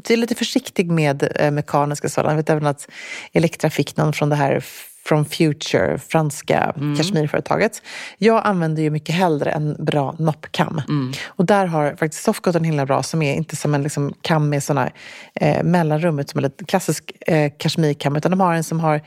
är 0.08 0.16
lite 0.16 0.34
försiktig 0.34 0.90
med 0.90 1.28
eh, 1.36 1.50
mekaniska 1.50 2.08
sådana. 2.08 2.30
Jag 2.32 2.36
vet 2.36 2.50
även 2.50 2.66
att 2.66 2.88
Elektra 3.32 3.70
fick 3.70 3.96
någon 3.96 4.12
från 4.12 4.28
det 4.28 4.36
här 4.36 4.64
From 5.04 5.24
Future, 5.24 5.98
franska 5.98 6.72
Mm. 6.76 6.96
kashmirföretaget. 6.96 7.82
Jag 8.18 8.46
använder 8.46 8.82
ju 8.82 8.90
mycket 8.90 9.14
hellre 9.14 9.50
en 9.50 9.84
bra 9.84 10.14
noppkam. 10.18 10.82
Mm. 10.88 11.12
Och 11.26 11.44
där 11.44 11.66
har 11.66 11.96
faktiskt 11.96 12.24
Softcotton 12.24 12.64
himla 12.64 12.86
bra 12.86 13.02
som 13.02 13.22
är 13.22 13.34
inte 13.34 13.56
som 13.56 13.74
en 13.74 13.82
liksom, 13.82 14.14
kam 14.22 14.48
med 14.48 14.62
såna 14.62 14.90
eh, 15.34 15.62
mellanrum, 15.62 16.24
som 16.26 16.44
en 16.44 16.50
klassisk 16.66 17.12
eh, 17.26 17.52
kashmirkam, 17.58 18.16
utan 18.16 18.30
de 18.30 18.40
har 18.40 18.54
en 18.54 18.64
som 18.64 18.80
har 18.80 19.00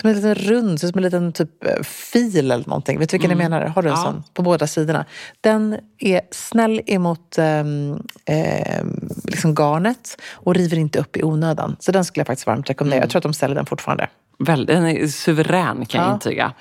som 0.00 0.10
en 0.10 0.16
liten 0.16 0.34
rund, 0.34 0.80
som 0.80 0.90
en 0.94 1.02
liten 1.02 1.32
typ 1.32 1.64
eh, 1.64 1.82
fil 1.82 2.50
eller 2.50 2.68
någonting. 2.68 2.98
Vet 2.98 3.08
du 3.08 3.14
vilken 3.14 3.30
jag 3.30 3.38
menar? 3.50 3.66
Har 3.66 3.82
du 3.82 3.88
en 3.88 3.94
Ja. 3.94 4.02
sån? 4.02 4.22
På 4.34 4.42
båda 4.42 4.66
sidorna. 4.66 5.04
Den 5.40 5.76
är 5.98 6.20
snäll 6.30 6.80
emot 6.86 7.38
ehm, 7.38 8.02
liksom 9.24 9.54
garnet 9.54 10.16
och 10.32 10.54
river 10.54 10.76
inte 10.78 10.98
upp 10.98 11.16
i 11.16 11.22
onödan. 11.22 11.76
Så 11.80 11.92
den 11.92 12.04
skulle 12.04 12.20
jag 12.20 12.26
faktiskt 12.26 12.46
varmt 12.46 12.70
rekommendera. 12.70 13.00
Jag 13.02 13.10
tror 13.10 13.18
att 13.18 13.22
de 13.22 13.34
säljer 13.34 13.54
den 13.56 13.66
fortfarande. 13.66 14.08
Väl, 14.38 14.66
den 14.66 14.86
är 14.86 15.06
suverän 15.06 15.86
kan 15.86 16.00
jag 16.00 16.10
Ja. 16.10 16.14
intyga. 16.14 16.52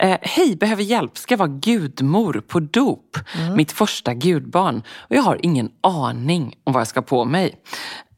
Eh, 0.00 0.16
Hej, 0.22 0.56
behöver 0.56 0.82
hjälp. 0.82 1.18
Ska 1.18 1.36
vara 1.36 1.48
gudmor 1.48 2.42
på 2.48 2.60
dop. 2.60 3.16
Mitt 3.56 3.72
första 3.72 4.14
gudbarn. 4.14 4.82
Och 4.98 5.16
jag 5.16 5.22
har 5.22 5.38
ingen 5.42 5.70
aning 5.80 6.54
om 6.64 6.72
vad 6.72 6.80
jag 6.80 6.86
ska 6.86 7.02
på 7.02 7.24
mig. 7.24 7.54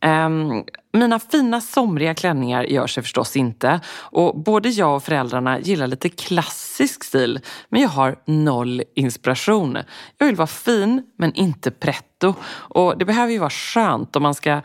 Um, 0.06 0.64
mina 0.92 1.18
fina 1.18 1.60
somriga 1.60 2.14
klänningar 2.14 2.64
gör 2.64 2.86
sig 2.86 3.02
förstås 3.02 3.36
inte. 3.36 3.80
Och 3.96 4.38
både 4.38 4.68
jag 4.68 4.96
och 4.96 5.02
föräldrarna 5.02 5.60
gillar 5.60 5.86
lite 5.86 6.08
klassisk 6.08 7.04
stil. 7.04 7.40
Men 7.68 7.82
jag 7.82 7.88
har 7.88 8.16
noll 8.26 8.82
inspiration. 8.96 9.78
Jag 10.18 10.26
vill 10.26 10.36
vara 10.36 10.46
fin 10.46 11.02
men 11.18 11.34
inte 11.34 11.70
pretto. 11.70 12.34
Och 12.44 12.98
det 12.98 13.04
behöver 13.04 13.32
ju 13.32 13.38
vara 13.38 13.50
skönt 13.50 14.16
om 14.16 14.22
man 14.22 14.34
ska 14.34 14.60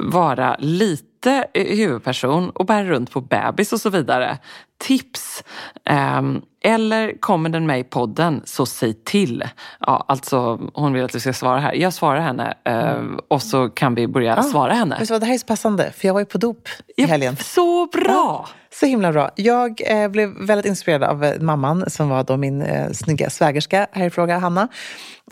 vara 0.00 0.56
lite 0.58 1.09
huvudperson 1.54 2.50
och 2.50 2.66
bära 2.66 2.84
runt 2.84 3.10
på 3.10 3.20
bebis 3.20 3.72
och 3.72 3.80
så 3.80 3.90
vidare. 3.90 4.38
Tips! 4.78 5.44
Ehm, 5.84 6.42
eller 6.64 7.20
kommer 7.20 7.50
den 7.50 7.66
med 7.66 7.80
i 7.80 7.84
podden, 7.84 8.42
så 8.44 8.66
säg 8.66 8.94
till. 8.94 9.44
Ja, 9.80 10.04
alltså, 10.08 10.60
hon 10.74 10.92
vill 10.92 11.04
att 11.04 11.12
du 11.12 11.20
ska 11.20 11.32
svara 11.32 11.60
här. 11.60 11.74
Jag 11.74 11.92
svarar 11.92 12.20
henne 12.20 12.54
eh, 12.64 13.02
och 13.28 13.42
så 13.42 13.68
kan 13.68 13.94
vi 13.94 14.08
börja 14.08 14.42
svara 14.42 14.72
henne. 14.72 14.98
Vet 14.98 15.08
du 15.08 15.14
vad, 15.14 15.22
det 15.22 15.26
här 15.26 15.34
är 15.34 15.38
så 15.38 15.46
passande, 15.46 15.92
för 15.92 16.06
jag 16.06 16.14
var 16.14 16.20
ju 16.20 16.26
på 16.26 16.38
dop 16.38 16.68
i 16.68 17.02
Ja, 17.02 17.06
helgen. 17.06 17.36
Så 17.36 17.86
bra! 17.86 18.48
Så 18.72 18.86
himla 18.86 19.12
bra. 19.12 19.30
Jag 19.36 20.02
eh, 20.02 20.08
blev 20.08 20.28
väldigt 20.46 20.66
inspirerad 20.66 21.02
av 21.02 21.24
eh, 21.24 21.40
mamman 21.40 21.90
som 21.90 22.08
var 22.08 22.24
då 22.24 22.36
min 22.36 22.62
eh, 22.62 22.90
snygga 22.92 23.30
svägerska 23.30 23.86
här 23.92 24.06
i 24.06 24.10
fråga, 24.10 24.38
Hanna. 24.38 24.68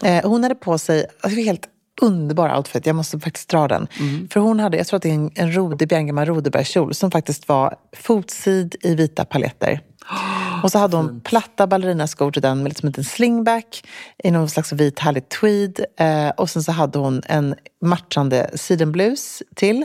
Eh, 0.05 0.31
hon 0.31 0.42
hade 0.42 0.55
på 0.55 0.79
sig, 0.79 1.07
alltså, 1.20 1.40
helt 1.40 1.68
underbar 2.00 2.56
outfit, 2.56 2.87
jag 2.87 2.96
måste 2.96 3.20
faktiskt 3.20 3.48
dra 3.48 3.68
den. 3.68 3.88
För 4.30 4.40
hon 4.40 4.61
hade, 4.61 4.76
jag 4.76 4.87
tror 4.87 4.96
att 4.96 5.02
det 5.02 5.11
är 5.11 5.14
en, 5.14 5.30
en 5.34 5.56
Rode, 5.56 5.87
Biangamma 5.87 6.24
Rodebergskjol 6.24 6.94
som 6.94 7.11
faktiskt 7.11 7.48
var 7.48 7.74
fotsid 7.96 8.76
i 8.80 8.94
vita 8.94 9.24
paletter. 9.24 9.80
Och 10.62 10.72
så 10.72 10.78
hade 10.78 10.96
hon 10.96 11.20
platta 11.20 11.66
ballerinaskor 11.66 12.30
till 12.30 12.42
den 12.42 12.62
med 12.62 12.70
liksom 12.70 12.87
en 12.87 12.90
liten 12.90 13.04
slingback 13.04 13.84
i 14.24 14.30
någon 14.30 14.48
slags 14.48 14.72
vit 14.72 14.98
härlig 14.98 15.28
tweed. 15.28 15.84
Eh, 16.00 16.28
och 16.28 16.50
sen 16.50 16.62
så 16.62 16.72
hade 16.72 16.98
hon 16.98 17.22
en 17.26 17.54
matchande 17.82 18.50
sidenblus 18.54 19.42
till. 19.54 19.84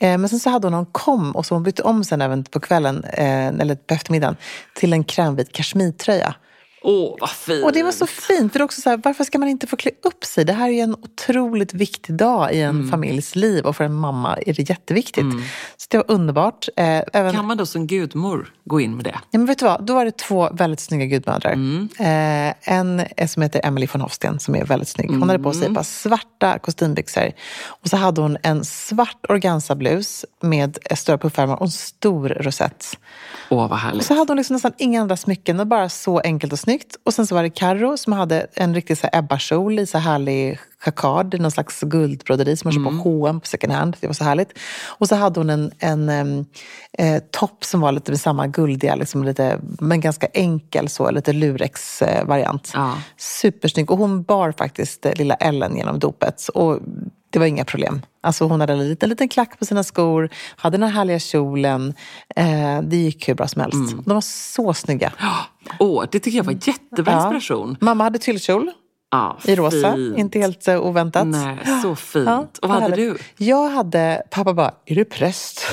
Eh, 0.00 0.18
men 0.18 0.28
sen 0.28 0.40
så 0.40 0.50
hade 0.50 0.66
hon 0.66 0.72
någon 0.72 0.86
kom 0.86 1.36
och 1.36 1.46
så 1.46 1.54
hon 1.54 1.62
bytte 1.62 1.82
om 1.82 2.04
sen 2.04 2.20
även 2.20 2.44
på 2.44 2.60
kvällen, 2.60 3.04
eh, 3.04 3.46
eller 3.46 3.74
på 3.74 3.94
eftermiddagen, 3.94 4.36
till 4.74 4.92
en 4.92 5.04
krämvit 5.04 5.52
kashmirtröja. 5.52 6.34
Åh, 6.84 7.16
vad 7.20 7.30
fint! 7.30 7.64
Och 7.64 7.72
det 7.72 7.82
var 7.82 7.92
så 7.92 8.06
fint, 8.06 8.52
för 8.52 8.62
också 8.62 8.80
så 8.80 8.90
här, 8.90 9.00
varför 9.04 9.24
ska 9.24 9.38
man 9.38 9.48
inte 9.48 9.66
få 9.66 9.76
klä 9.76 9.90
upp 10.02 10.24
sig? 10.24 10.44
Det 10.44 10.52
här 10.52 10.68
är 10.68 10.82
en 10.82 10.94
otroligt 10.94 11.74
viktig 11.74 12.14
dag 12.16 12.52
i 12.54 12.60
en 12.60 12.70
Mm. 12.76 12.90
familjs 12.90 13.36
liv 13.36 13.64
och 13.66 13.76
för 13.76 13.84
en 13.84 13.94
mamma 13.94 14.36
är 14.46 14.52
det 14.54 14.70
jätteviktigt. 14.70 15.26
Så 15.76 15.86
det 15.90 15.96
var 15.96 16.04
underbart. 16.10 16.68
Eh, 16.76 17.02
även, 17.12 17.34
Kan 17.34 17.46
man 17.46 17.56
då 17.56 17.66
som 17.66 17.86
gudmor 17.86 18.52
gå 18.64 18.80
in 18.80 18.96
med 18.96 19.04
det? 19.04 19.14
Ja, 19.30 19.38
men 19.38 19.46
vet 19.46 19.58
du 19.58 19.64
vad? 19.64 19.84
Då 19.86 19.94
var 19.94 20.04
det 20.04 20.16
två 20.16 20.48
väldigt 20.52 20.80
snygga 20.80 21.06
gudmödrar. 21.06 21.52
Mm. 21.52 21.88
Eh, 21.98 22.54
en 22.74 23.02
som 23.28 23.42
heter 23.42 23.60
Emily 23.66 23.86
von 23.92 24.00
Hofsten 24.00 24.40
som 24.40 24.54
är 24.56 24.64
väldigt 24.64 24.88
snygg. 24.88 25.10
Hon 25.10 25.22
hade 25.22 25.42
på 25.42 25.48
Mm. 25.48 25.60
sig 25.60 25.68
ett 25.68 25.74
par 25.74 25.82
svarta 25.82 26.58
kostymbyxor. 26.58 27.32
Och 27.66 27.88
så 27.88 27.96
hade 27.96 28.20
hon 28.20 28.36
en 28.42 28.64
svart 28.64 29.26
organzablus 29.28 30.24
med 30.40 30.78
stora 30.96 31.18
puffärmar 31.18 31.54
och 31.56 31.62
en 31.66 31.70
stor 31.70 32.28
rosett. 32.28 32.98
Åh, 33.50 33.58
vad 33.60 33.70
Och 33.70 33.78
härligt. 33.78 34.06
så 34.06 34.14
hade 34.14 34.30
hon 34.30 34.36
liksom 34.36 34.54
nästan 34.54 34.72
inga 34.78 35.00
andra 35.00 35.16
smycken. 35.16 35.56
Var 35.56 35.64
bara 35.64 35.88
så 35.88 36.18
enkelt 36.20 36.52
och 36.52 36.58
snyggt. 36.58 36.71
Och 37.04 37.14
sen 37.14 37.26
så 37.26 37.34
var 37.34 37.42
det 37.42 37.50
Karo 37.50 37.96
som 37.96 38.12
hade 38.12 38.46
en 38.54 38.74
riktig 38.74 38.98
så 38.98 39.08
här 39.12 39.18
Ebba-kjol 39.18 39.78
i 39.78 39.86
så 39.86 39.98
här 39.98 40.12
härlig 40.12 40.58
jacquard, 40.86 41.40
någon 41.40 41.50
slags 41.50 41.80
guldbroderi 41.80 42.56
som 42.56 42.68
man 42.68 42.72
köpte 42.72 43.02
på 43.02 43.10
H&M 43.10 43.40
på 43.40 43.46
second 43.46 43.72
hand. 43.72 43.96
Det 44.00 44.06
var 44.06 44.14
så 44.14 44.24
härligt. 44.24 44.58
Och 44.98 45.08
så 45.08 45.14
hade 45.14 45.40
hon 45.40 45.50
en, 45.50 45.72
en 45.78 46.08
em, 46.08 46.44
eh, 46.98 47.22
topp 47.30 47.64
som 47.64 47.80
var 47.80 47.92
lite 47.92 48.12
med 48.12 48.20
samma 48.20 48.46
guldiga, 48.46 48.94
liksom 48.94 49.24
lite, 49.24 49.60
men 49.80 50.00
ganska 50.00 50.26
enkel, 50.26 50.88
så, 50.88 51.10
lite 51.10 51.32
lurex-variant. 51.32 52.70
Ja. 52.74 52.98
Supersnygg. 53.16 53.90
Och 53.90 53.98
hon 53.98 54.22
bar 54.22 54.52
faktiskt 54.58 55.06
eh, 55.06 55.14
lilla 55.14 55.34
Ellen 55.34 55.76
genom 55.76 55.98
dopet. 55.98 56.48
Och 56.48 56.78
det 57.32 57.38
var 57.38 57.46
inga 57.46 57.64
problem. 57.64 58.02
Alltså 58.20 58.44
hon 58.44 58.60
hade 58.60 58.72
en 58.72 58.88
liten, 58.88 59.08
liten 59.08 59.28
klack 59.28 59.58
på 59.58 59.64
sina 59.64 59.82
skor, 59.84 60.28
hade 60.56 60.76
den 60.76 60.82
här 60.88 60.96
härliga 60.96 61.18
kjolen. 61.18 61.94
Eh, 62.36 62.80
det 62.82 62.96
gick 62.96 63.28
hur 63.28 63.34
bra 63.34 63.48
som 63.48 63.60
helst. 63.62 63.96
De 64.04 64.14
var 64.14 64.20
så 64.20 64.74
snygga. 64.74 65.12
Åh, 65.78 66.04
det 66.12 66.20
tycker 66.20 66.36
jag 66.38 66.44
var 66.44 66.52
jättebra 66.52 67.12
Ja. 67.12 67.18
inspiration. 67.34 67.76
Mamma 67.80 68.04
hade 68.04 68.18
tyllkjol 68.18 68.70
Ja, 69.12 69.38
i 69.44 69.54
rosa, 69.56 69.94
fint. 69.94 70.18
inte 70.18 70.38
helt 70.38 70.68
eh, 70.68 70.80
oväntat. 70.80 71.26
Nej, 71.26 71.58
så 71.82 71.96
fint. 71.96 72.26
Ja, 72.26 72.46
och 72.62 72.68
vad 72.68 72.82
hade 72.82 72.96
du? 72.96 73.18
Jag 73.36 73.68
hade, 73.68 74.22
pappa 74.30 74.54
bara, 74.54 74.74
är 74.86 74.94
du 74.94 75.04
präst? 75.04 75.66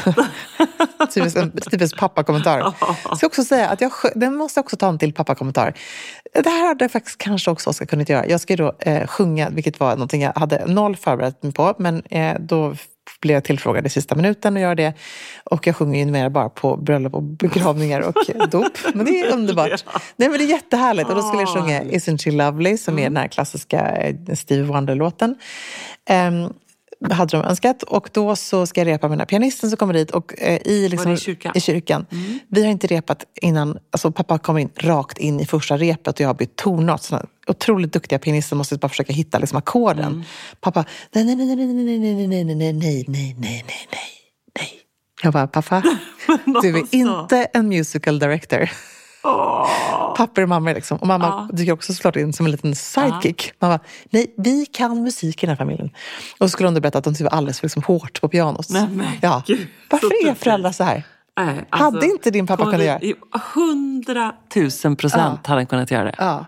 typisk, 1.13 1.37
en 1.37 1.51
typisk 1.51 1.97
pappakommentar. 1.97 2.73
Jag 3.09 3.17
ska 3.17 3.27
också 3.27 3.43
säga 3.43 3.69
att 3.69 3.81
jag, 3.81 3.91
den 4.15 4.35
måste 4.35 4.57
jag 4.57 4.65
också 4.65 4.77
ta 4.77 4.89
en 4.89 4.99
till 4.99 5.13
pappakommentar. 5.13 5.73
Det 6.33 6.49
här 6.49 6.67
hade 6.67 6.83
jag 6.83 6.91
faktiskt 6.91 7.17
kanske 7.17 7.51
också 7.51 7.69
Oskar 7.69 7.85
kunnat 7.85 8.09
göra. 8.09 8.27
Jag 8.27 8.41
ska 8.41 8.55
då 8.55 8.75
eh, 8.79 9.07
sjunga, 9.07 9.49
vilket 9.49 9.79
var 9.79 9.91
någonting 9.91 10.21
jag 10.21 10.33
hade 10.35 10.65
noll 10.65 10.95
förberett 10.95 11.43
mig 11.43 11.53
på, 11.53 11.73
men 11.77 12.01
eh, 12.01 12.35
då 12.39 12.75
blev 13.21 13.33
jag 13.33 13.43
tillfrågad 13.43 13.85
i 13.85 13.89
sista 13.89 14.15
minuten 14.15 14.55
att 14.55 14.61
göra 14.61 14.75
det. 14.75 14.93
Och 15.43 15.67
jag 15.67 15.75
sjunger 15.75 15.99
ju 15.99 16.05
numera 16.05 16.29
bara 16.29 16.49
på 16.49 16.77
bröllop 16.77 17.13
och 17.13 17.23
begravningar 17.23 18.01
och 18.01 18.15
dop. 18.49 18.77
Men 18.93 19.05
det 19.05 19.19
är 19.19 19.33
underbart. 19.33 19.85
Nej, 20.15 20.29
men 20.29 20.37
det 20.37 20.43
är 20.43 20.49
jättehärligt. 20.49 21.09
Och 21.09 21.15
då 21.15 21.21
skulle 21.21 21.41
jag 21.41 21.49
Ah, 21.49 21.53
sjunga 21.53 21.83
Isn't 21.83 22.23
she 22.23 22.31
lovely, 22.31 22.77
som 22.77 22.99
är 22.99 23.03
den 23.03 23.17
här 23.17 23.27
klassiska 23.27 23.97
eh, 23.97 24.15
Stevie 24.35 24.63
Wonder-låten. 24.63 25.35
Ehm, 26.09 26.53
hade 27.11 27.37
de 27.37 27.45
önskat. 27.45 27.83
Och 27.83 28.09
då 28.13 28.35
så 28.35 28.65
ska 28.65 28.81
jag 28.81 28.87
repa 28.87 29.07
med 29.07 29.11
den 29.11 29.19
här 29.19 29.25
pianisten 29.25 29.69
som 29.69 29.77
kommer 29.77 29.93
dit. 29.93 30.11
Och, 30.11 30.33
eh, 30.39 30.61
i, 30.65 30.89
liksom, 30.89 31.11
i 31.11 31.17
kyrkan? 31.17 31.51
I 31.55 31.61
kyrkan. 31.61 32.05
Vi 32.47 32.63
har 32.63 32.71
inte 32.71 32.87
repat 32.87 33.25
innan, 33.41 33.77
alltså 33.91 34.11
pappa 34.11 34.37
kommer 34.37 34.59
in 34.59 34.69
rakt 34.75 35.17
in 35.17 35.39
i 35.39 35.45
första 35.45 35.77
repet 35.77 36.07
och 36.13 36.21
jag 36.21 36.27
har 36.27 36.33
bytt 36.33 36.55
tonart. 36.55 37.01
Såna 37.01 37.25
otroligt 37.47 37.93
duktiga 37.93 38.19
pianister 38.19 38.55
måste 38.55 38.77
bara 38.77 38.89
försöka 38.89 39.13
hitta 39.13 39.39
liksom, 39.39 39.57
ackorden. 39.57 40.23
Pappa, 40.59 40.85
nej, 41.11 41.25
nej, 41.25 41.35
nej, 41.35 41.55
nej, 41.55 41.65
nej, 41.65 41.99
nej, 41.99 42.27
nej, 42.27 42.27
nej, 42.27 42.43
nej, 42.43 42.55
nej, 42.55 42.73
nej, 42.73 43.05
nej, 43.07 43.35
nej, 43.37 43.65
nej, 43.67 43.85
nej. 44.59 44.69
Jag 45.23 45.33
bara, 45.33 45.47
pappa, 45.47 45.83
du 46.61 46.77
är 46.77 46.95
inte 46.95 47.47
en 47.53 47.67
musical 47.69 48.19
director. 48.19 48.69
Papper 50.17 50.41
och 50.41 50.49
mamma 50.49 50.73
liksom. 50.73 50.97
Och 50.97 51.07
mamma 51.07 51.49
dyker 51.53 51.71
också 51.71 51.93
såklart 51.93 52.15
in 52.15 52.33
som 52.33 52.45
en 52.45 52.51
liten 52.51 52.75
sidekick. 52.75 53.51
Mamma, 53.59 53.79
nej, 54.09 54.33
vi 54.37 54.65
kan 54.65 55.03
musik 55.03 55.43
i 55.43 55.45
den 55.45 55.49
här 55.49 55.57
familjen. 55.57 55.89
Och 56.39 56.45
så 56.45 56.49
skulle 56.49 56.67
hon 56.67 56.73
då 56.73 56.81
berätta 56.81 56.97
att 56.97 57.03
de 57.03 57.13
typ 57.13 57.21
var 57.21 57.37
alldeles 57.37 57.59
för 57.59 57.67
liksom, 57.67 57.83
hårt 57.83 58.21
på 58.21 58.27
pianot. 58.29 58.69
Nej, 58.69 58.87
men 58.91 59.07
ja. 59.21 59.43
gud, 59.47 59.67
Varför 59.89 60.27
är 60.27 60.33
föräldrar 60.33 60.71
så 60.71 60.83
här? 60.83 61.03
Nej, 61.37 61.65
Hade 61.69 62.05
inte 62.05 62.31
din 62.31 62.47
pappa 62.47 62.63
kunnat 62.63 62.85
göra? 62.85 62.99
i 62.99 63.15
Hundra 63.55 64.33
tusen 64.53 64.95
procent 64.95 65.47
hade 65.47 65.59
han 65.59 65.65
kunnat 65.65 65.91
göra 65.91 66.03
det. 66.03 66.15
Ja. 66.17 66.45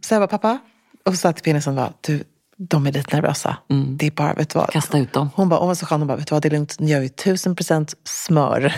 Så 0.00 0.14
jag 0.14 0.20
bara, 0.20 0.26
pappa. 0.26 0.58
Och 1.04 1.12
så 1.12 1.16
sa 1.16 1.28
jag 1.28 1.36
till 1.36 1.72
bara, 1.74 1.92
du, 2.00 2.24
de 2.68 2.86
är 2.86 2.92
lite 2.92 3.16
nervösa. 3.16 3.56
Det 3.96 4.06
är 4.06 4.10
bara, 4.10 4.34
vet 4.34 4.50
du 4.50 4.58
vad? 4.58 4.70
Kasta 4.70 4.98
ut 4.98 5.12
dem. 5.12 5.30
Hon 5.34 5.48
bara, 5.48 5.60
åh 5.60 5.66
vad 5.66 5.78
så 5.78 5.86
skön. 5.86 6.00
Hon 6.00 6.08
bara, 6.08 6.16
vet 6.16 6.26
du 6.26 6.34
vad, 6.34 6.42
det 6.42 6.48
är 6.48 6.50
lugnt. 6.50 6.76
Nu 6.78 6.90
gör 6.90 7.00
vi 7.00 7.08
tusen 7.08 7.56
procent 7.56 7.94
smör. 8.04 8.74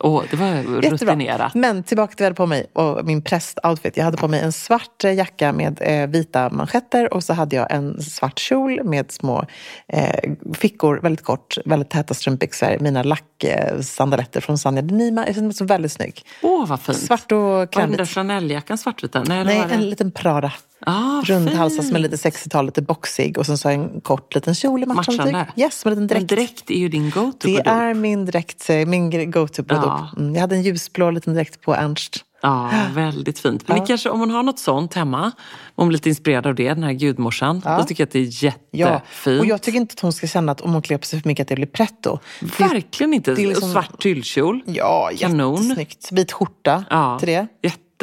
Åh, 0.00 0.22
det 0.30 0.36
var 0.36 0.62
rutinerat. 0.90 1.54
Men 1.54 1.82
tillbaka 1.82 2.14
till 2.14 2.24
vad 2.24 2.26
jag 2.26 2.30
hade 2.30 2.36
på 2.36 2.46
mig 2.46 2.66
och 2.72 3.06
min 3.06 3.22
prästoutfit. 3.22 3.96
Jag 3.96 4.04
hade 4.04 4.16
på 4.16 4.28
mig 4.28 4.40
en 4.40 4.52
svart 4.52 5.04
eh, 5.04 5.14
jacka 5.14 5.52
med 5.52 5.78
eh, 5.80 6.06
vita 6.06 6.50
manschetter 6.50 7.14
och 7.14 7.24
så 7.24 7.32
hade 7.32 7.56
jag 7.56 7.72
en 7.72 8.02
svart 8.02 8.38
kjol 8.38 8.84
med 8.84 9.12
små 9.12 9.44
eh, 9.88 10.32
fickor, 10.54 11.00
väldigt 11.02 11.24
kort, 11.24 11.58
väldigt 11.64 11.90
täta 11.90 12.14
strumpbyxor. 12.14 12.78
Mina 12.80 13.02
lacksandaletter 13.02 14.40
från 14.40 14.58
Sanja 14.58 14.82
de 14.82 14.94
Nima. 14.94 15.26
Jag 15.26 15.34
kände 15.34 15.46
mig 15.48 15.54
så 15.54 15.64
väldigt 15.64 15.92
snygg. 15.92 16.22
Åh, 16.42 16.66
vad 16.66 16.80
fint. 16.80 16.98
Svart 16.98 17.32
och 17.32 17.38
Var 17.38 17.56
den 17.56 17.90
där 17.90 17.96
krämigt. 17.96 18.10
Chanel-jackan 18.10 18.78
svartvita? 18.78 19.22
Nej, 19.22 19.44
Nej, 19.44 19.66
en 19.70 19.90
liten 19.90 20.12
Prada. 20.12 20.52
Ah, 20.86 21.22
Rundhalsad 21.24 21.84
som 21.84 21.96
är 21.96 22.00
lite 22.00 22.16
60-tal, 22.16 22.66
lite 22.66 22.82
boxig. 22.82 23.38
Och 23.38 23.46
sen 23.46 23.58
så 23.58 23.68
har 23.68 23.72
jag 23.72 23.82
en 23.82 24.00
kort 24.00 24.34
liten 24.34 24.54
kjol 24.54 24.82
i 24.82 24.86
matchande 24.86 25.18
Matchande. 25.22 25.46
tyg. 25.54 25.64
Yes, 25.64 25.84
med 25.84 25.92
en 25.92 26.02
liten 26.02 26.18
Men 26.18 26.26
dräkt. 26.26 26.40
dräkt 26.56 26.70
är 26.70 26.78
ju 26.78 26.88
din 26.88 27.10
go-to 27.10 27.48
Det 27.48 27.62
är 27.66 27.94
min 27.94 28.26
dräkt, 28.26 28.70
eh, 28.70 28.86
min 28.86 29.30
go-to 29.30 29.62
på 29.64 29.74
Ja. 29.74 30.08
Mm, 30.16 30.34
jag 30.34 30.40
hade 30.40 30.54
en 30.56 30.62
ljusblå 30.62 31.10
liten 31.10 31.34
dräkt 31.34 31.60
på 31.60 31.74
Ernst. 31.74 32.24
Ja, 32.42 32.70
väldigt 32.94 33.38
fint. 33.38 33.68
Men 33.68 33.76
Ja. 33.76 33.86
kanske, 33.86 34.10
om 34.10 34.20
hon 34.20 34.30
har 34.30 34.42
något 34.42 34.58
sånt 34.58 34.94
hemma, 34.94 35.22
om 35.24 35.32
hon 35.76 35.88
blir 35.88 35.96
lite 35.98 36.08
inspirerad 36.08 36.46
av 36.46 36.54
det, 36.54 36.68
den 36.68 36.82
här 36.82 36.92
gudmorsan, 36.92 37.62
Ja. 37.64 37.78
då 37.78 37.84
tycker 37.84 38.02
jag 38.02 38.06
att 38.06 38.12
det 38.12 38.18
är 38.46 38.54
Ja, 38.70 38.88
jättefint. 38.92 39.40
och 39.40 39.46
jag 39.46 39.62
tycker 39.62 39.78
inte 39.78 39.92
att 39.92 40.00
hon 40.00 40.12
ska 40.12 40.26
känna 40.26 40.52
att 40.52 40.60
om 40.60 40.72
hon 40.72 40.82
klär 40.82 40.98
på 40.98 41.06
sig 41.06 41.20
för 41.20 41.28
mycket 41.28 41.44
att 41.44 41.48
det 41.48 41.54
blir 41.54 41.66
pretto. 41.66 42.18
Verkligen 42.58 43.14
inte. 43.14 43.34
det 43.34 43.42
är 43.42 43.46
liksom- 43.46 43.64
Och 43.64 43.72
svart 43.72 43.98
tyllkjol. 44.02 44.60
Ja, 44.66 45.10
Kanon. 45.18 45.62
jättesnyggt. 45.62 46.08
Vit 46.12 46.32
skjorta 46.32 46.84
Ja, 46.90 47.18
till 47.18 47.28
det. 47.28 47.46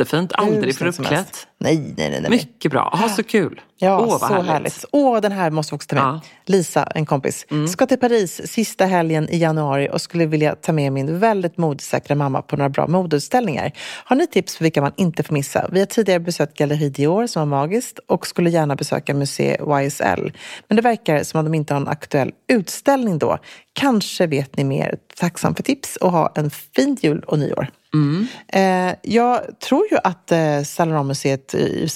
Jättefint. 0.02 0.32
Aldrig 0.34 0.76
för 0.76 0.86
uppklätt. 0.86 1.48
Nej, 1.58 1.94
nej, 1.98 2.10
nej. 2.10 2.22
nej. 2.22 2.30
Mycket 2.30 2.72
bra. 2.72 2.90
Ha 3.02 3.10
så 3.10 3.24
kul. 3.24 3.62
Ja, 3.78 4.00
Åh, 4.00 4.20
så 4.20 4.26
härligt. 4.26 4.52
härligt. 4.52 4.86
Åh, 4.92 5.22
den 5.22 5.32
här 5.32 5.50
måste 5.52 5.74
vi 5.74 5.78
också 5.78 5.88
ta 5.88 5.96
med. 5.96 6.04
Ja. 6.04 6.10
Mm. 6.10 6.22
Lisa, 6.46 6.84
en 6.84 7.06
kompis, 7.06 7.46
ska 7.72 7.86
till 7.86 8.00
Paris 8.00 8.42
sista 8.46 8.86
helgen 8.86 9.30
i 9.30 9.38
januari 9.38 9.90
och 9.92 10.02
skulle 10.02 10.26
vilja 10.26 10.56
ta 10.56 10.72
med 10.72 10.92
min 10.92 11.20
väldigt 11.20 11.58
modesäkra 11.58 12.16
mamma 12.16 12.42
på 12.42 12.58
några 12.58 12.70
bra 12.70 12.88
modeutställningar. 12.88 13.72
Har 14.06 14.16
ni 14.16 14.28
tips 14.28 14.58
för 14.58 14.64
vilka 14.66 14.82
man 14.82 14.92
inte 14.98 15.24
får 15.24 15.34
missa? 15.34 15.70
Vi 15.72 15.80
har 15.80 15.86
tidigare 15.86 16.20
besökt 16.20 16.58
Galleri 16.58 16.90
Dior 16.90 17.28
som 17.28 17.50
var 17.50 17.58
magiskt 17.58 18.00
och 18.08 18.28
skulle 18.28 18.50
gärna 18.50 18.76
besöka 18.76 19.14
Museet 19.14 19.62
YSL. 19.86 20.32
Men 20.68 20.76
det 20.76 20.82
verkar 20.82 21.24
som 21.24 21.40
att 21.40 21.46
de 21.46 21.54
inte 21.54 21.74
har 21.74 21.82
en 21.82 21.88
aktuell 21.88 22.32
utställning 22.48 23.18
då. 23.18 23.38
Kanske 23.74 24.28
vet 24.28 24.58
ni 24.58 24.64
mer. 24.64 24.96
Tacksam 25.18 25.56
för 25.56 25.64
tips 25.64 25.96
och 25.96 26.12
ha 26.12 26.32
en 26.36 26.50
fin 26.50 26.98
jul 27.02 27.24
och 27.28 27.40
nyår. 27.40 27.68
Mm. 27.94 28.28
Eh, 28.48 28.96
jag 29.02 29.60
tror 29.60 29.88
ju 29.92 29.98
att 30.04 30.32
eh, 30.32 30.62
Saint 30.64 30.90
Laurent-museet 30.92 31.54
i 31.54 31.88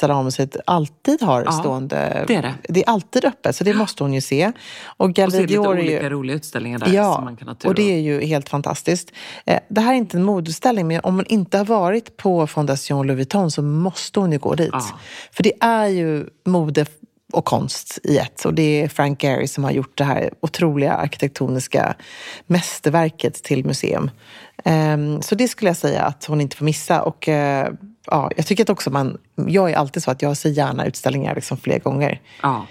alltid 0.65 1.21
har 1.21 1.43
Ja, 1.45 1.51
stående... 1.51 2.23
det 2.27 2.35
är 2.35 2.41
det. 2.41 2.53
Det 2.69 2.83
är 2.83 2.89
alltid 2.89 3.25
öppet, 3.25 3.55
så 3.55 3.63
det 3.63 3.73
måste 3.73 4.03
hon 4.03 4.13
ju 4.13 4.21
se. 4.21 4.51
Och 4.85 5.09
är 5.09 5.13
Galleri 5.13 5.37
det 5.37 5.41
lite 5.41 5.53
Dior 5.53 5.65
är 5.65 5.79
olika 5.79 6.03
ju... 6.03 6.09
roliga 6.09 6.35
utställningar 6.35 6.79
där 6.79 6.93
Ja, 6.93 7.15
som 7.15 7.23
man 7.23 7.37
kan 7.37 7.47
ha 7.47 7.55
tur 7.55 7.69
och 7.69 7.75
det 7.75 7.93
är 7.93 7.99
ju 7.99 8.25
helt 8.25 8.49
fantastiskt. 8.49 9.11
Eh, 9.45 9.59
det 9.69 9.81
här 9.81 9.93
är 9.93 9.97
inte 9.97 10.17
en 10.17 10.23
modeutställning, 10.23 10.87
men 10.87 10.99
om 11.03 11.15
man 11.15 11.25
inte 11.25 11.57
har 11.57 11.65
varit 11.65 12.17
på 12.17 12.47
Fondation 12.47 13.07
Louis 13.07 13.17
Vuitton 13.17 13.51
så 13.51 13.61
måste 13.61 14.19
hon 14.19 14.31
ju 14.31 14.37
gå 14.37 14.55
dit. 14.55 14.69
Ja. 14.71 14.99
För 15.31 15.43
det 15.43 15.53
är 15.59 15.87
ju 15.87 16.25
mode 16.45 16.85
och 17.35 17.45
konst 17.45 17.99
i 18.03 18.17
ett. 18.17 18.45
Och 18.45 18.53
det 18.53 18.81
är 18.81 18.87
Frank 18.87 19.23
Gehry 19.23 19.47
som 19.47 19.63
har 19.63 19.71
gjort 19.71 19.97
det 19.97 20.03
här 20.03 20.29
otroliga 20.41 20.93
arkitektoniska 20.93 21.95
mästerverket 22.47 23.43
till 23.43 23.65
museum. 23.65 24.11
Ehm, 24.65 25.21
så 25.21 25.35
det 25.35 25.47
skulle 25.47 25.69
jag 25.69 25.77
säga 25.77 26.01
att 26.01 26.25
hon 26.25 26.41
inte 26.41 26.57
får 26.57 26.65
missa. 26.65 27.01
Och 27.01 27.29
eh, 27.29 27.69
ja, 28.07 28.31
jag 28.35 28.45
tycker 28.45 28.63
att 28.63 28.69
också 28.69 28.89
man... 28.89 29.17
Jag 29.47 29.71
är 29.71 29.75
alltid 29.75 30.03
så 30.03 30.11
att 30.11 30.21
jag 30.21 30.37
ser 30.37 30.49
gärna 30.49 30.85
utställningar 30.85 31.35
liksom 31.35 31.57
fler 31.57 31.79
gånger. 31.79 32.21
Ja. 32.41 32.65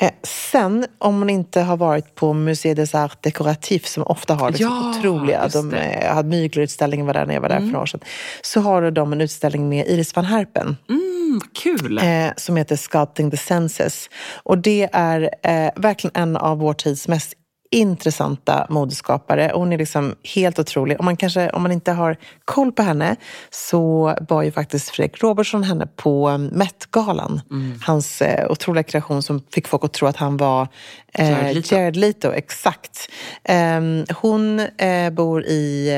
Eh, 0.00 0.10
sen, 0.22 0.86
om 0.98 1.18
man 1.18 1.30
inte 1.30 1.60
har 1.60 1.76
varit 1.76 2.14
på 2.14 2.32
Musée 2.32 2.74
des 2.74 2.94
Arts 2.94 3.16
Décoratifs 3.20 3.92
som 3.92 4.02
ofta 4.02 4.34
har 4.34 4.50
liksom 4.50 4.92
Ja, 4.92 4.98
otroliga, 4.98 5.48
de. 5.48 5.68
Mm. 5.68 5.74
eh, 5.74 6.14
hade 6.14 6.28
Myglerutställningen 6.28 7.06
var 7.06 7.14
där 7.14 7.26
när 7.26 7.34
jag 7.34 7.40
var 7.40 7.48
där 7.48 7.58
för 7.58 7.66
några 7.66 7.80
år 7.82 7.86
sedan, 7.86 8.00
så 8.42 8.60
har 8.60 8.90
de 8.90 9.12
en 9.12 9.20
utställning 9.20 9.68
med 9.68 9.86
Iris 9.86 10.16
van 10.16 10.24
Herpen 10.24 10.76
Mm, 10.88 11.19
Mm, 11.30 11.40
kul! 11.54 11.98
eh, 11.98 12.30
som 12.36 12.56
heter 12.56 12.76
Sculpting 12.76 13.30
the 13.30 13.36
Senses. 13.36 14.10
Och 14.42 14.58
det 14.58 14.88
är 14.92 15.22
eh, 15.42 15.70
verkligen 15.76 16.22
en 16.22 16.36
av 16.36 16.58
vår 16.58 16.74
tids 16.74 17.08
mest 17.08 17.34
intressanta 17.70 18.66
modeskapare. 18.70 19.50
Hon 19.54 19.72
är 19.72 19.78
liksom 19.78 20.14
helt 20.34 20.58
otrolig. 20.58 21.00
Om 21.00 21.04
man, 21.04 21.16
kanske, 21.16 21.50
om 21.50 21.62
man 21.62 21.72
inte 21.72 21.92
har 21.92 22.16
koll 22.44 22.72
på 22.72 22.82
henne 22.82 23.16
så 23.50 24.14
var 24.28 24.42
ju 24.42 24.50
faktiskt 24.50 24.90
Fredrik 24.90 25.22
Robertson 25.22 25.62
henne 25.62 25.86
på 25.96 26.30
eh, 26.30 26.38
Met-galan. 26.38 27.40
Hans 27.86 28.22
eh, 28.22 28.50
otroliga 28.50 28.82
kreation 28.82 29.22
som 29.22 29.42
fick 29.54 29.68
folk 29.68 29.84
att 29.84 29.92
tro 29.92 30.08
att 30.08 30.16
han 30.16 30.36
var 30.36 30.68
eh, 31.12 31.30
Jared 31.30 31.54
Leto. 31.54 31.74
Jared 31.74 31.96
Leto. 31.96 32.32
Exakt. 32.32 33.10
Ehm, 33.44 34.04
hon 34.20 34.60
eh, 34.60 35.10
bor 35.10 35.44
i, 35.44 35.88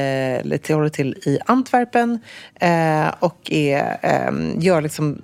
eh, 0.42 0.76
håller 0.76 0.88
till 0.88 1.16
i 1.26 1.38
Antwerpen 1.46 2.18
eh, 2.54 3.08
och 3.18 3.52
är, 3.52 3.98
ehm, 4.02 4.60
gör 4.60 4.80
liksom 4.80 5.18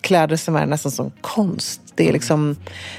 kläder 0.00 0.36
som 0.36 0.56
är 0.56 0.66
nästan 0.66 0.92
som 0.92 1.12
konst. 1.20 1.80
Det 1.94 2.08
är 2.08 2.12
liksom 2.12 2.56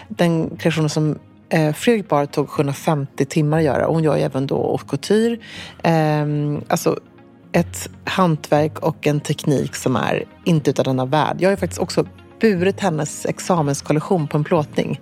den 0.07 0.57
kreationen 0.57 0.89
som 0.89 1.19
eh, 1.51 1.73
Fredrik 1.73 2.09
Bar 2.09 2.25
tog 2.25 2.49
750 2.49 3.25
timmar 3.25 3.57
att 3.57 3.63
göra. 3.63 3.87
Och 3.87 3.93
hon 3.93 4.03
gör 4.03 4.15
ju 4.15 4.21
även 4.21 4.47
då 4.47 4.55
haute 4.55 4.85
couture. 4.87 5.37
Eh, 5.83 6.25
alltså 6.67 6.99
ett 7.51 7.89
hantverk 8.05 8.79
och 8.79 9.07
en 9.07 9.19
teknik 9.19 9.75
som 9.75 9.95
är 9.95 10.23
inte 10.45 10.69
utav 10.69 10.85
denna 10.85 11.05
värld. 11.05 11.35
Jag 11.39 11.47
har 11.47 11.51
ju 11.51 11.57
faktiskt 11.57 11.81
också 11.81 12.05
burit 12.41 12.79
hennes 12.79 13.25
examenskollektion 13.25 14.27
på 14.27 14.37
en 14.37 14.43
plåtning. 14.43 14.99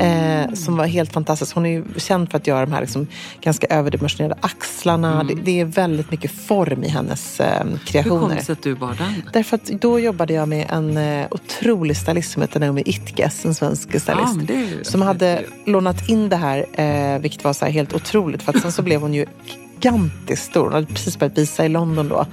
Eh, 0.00 0.52
som 0.54 0.76
var 0.76 0.86
helt 0.86 1.12
fantastisk. 1.12 1.54
Hon 1.54 1.66
är 1.66 1.70
ju 1.70 1.84
känd 1.96 2.30
för 2.30 2.38
att 2.38 2.46
göra 2.46 2.60
de 2.66 2.72
här 2.72 2.80
liksom, 2.80 3.06
ganska 3.40 3.66
överdimensionerade 3.66 4.38
axlarna. 4.40 5.24
Det, 5.24 5.34
det 5.34 5.60
är 5.60 5.64
väldigt 5.64 6.10
mycket 6.10 6.30
form 6.30 6.84
i 6.84 6.88
hennes 6.88 7.40
eh, 7.40 7.64
Hur 7.66 7.78
kreationer. 7.78 8.20
kom 8.20 8.28
det 8.36 8.42
sig 8.44 8.52
att 8.52 8.62
du 8.62 8.74
var 8.74 8.94
den? 8.94 9.22
Därför 9.32 9.54
att 9.56 9.64
då 9.66 9.98
jobbade 10.00 10.32
jag 10.34 10.48
med 10.48 10.66
en 10.70 10.96
eh, 10.96 11.26
otrolig 11.30 11.96
stylist 11.96 12.32
som 12.32 12.42
heter 12.42 12.60
Naomi 12.60 12.82
Itges, 12.86 13.44
en 13.44 13.54
svensk 13.54 13.88
stylist. 14.00 14.50
Ju- 14.50 14.84
som 14.84 15.02
hade 15.02 15.42
lånat 15.66 16.08
in 16.08 16.28
det 16.28 16.36
här, 16.36 16.66
eh, 16.72 17.18
vilket 17.20 17.44
var 17.44 17.52
så 17.52 17.64
helt 17.66 17.92
otroligt. 17.94 18.42
För 18.42 18.52
att 18.56 18.62
sen 18.62 18.72
så 18.72 18.82
blev 18.82 19.00
hon 19.00 19.14
ju 19.14 19.26
gigantiskt 19.82 20.44
stor. 20.50 20.64
Hon 20.64 20.72
hade 20.72 20.86
precis 20.86 21.18
börjat 21.18 21.38
visa 21.38 21.64
i 21.64 21.68
London 21.68 22.08
då. 22.08 22.26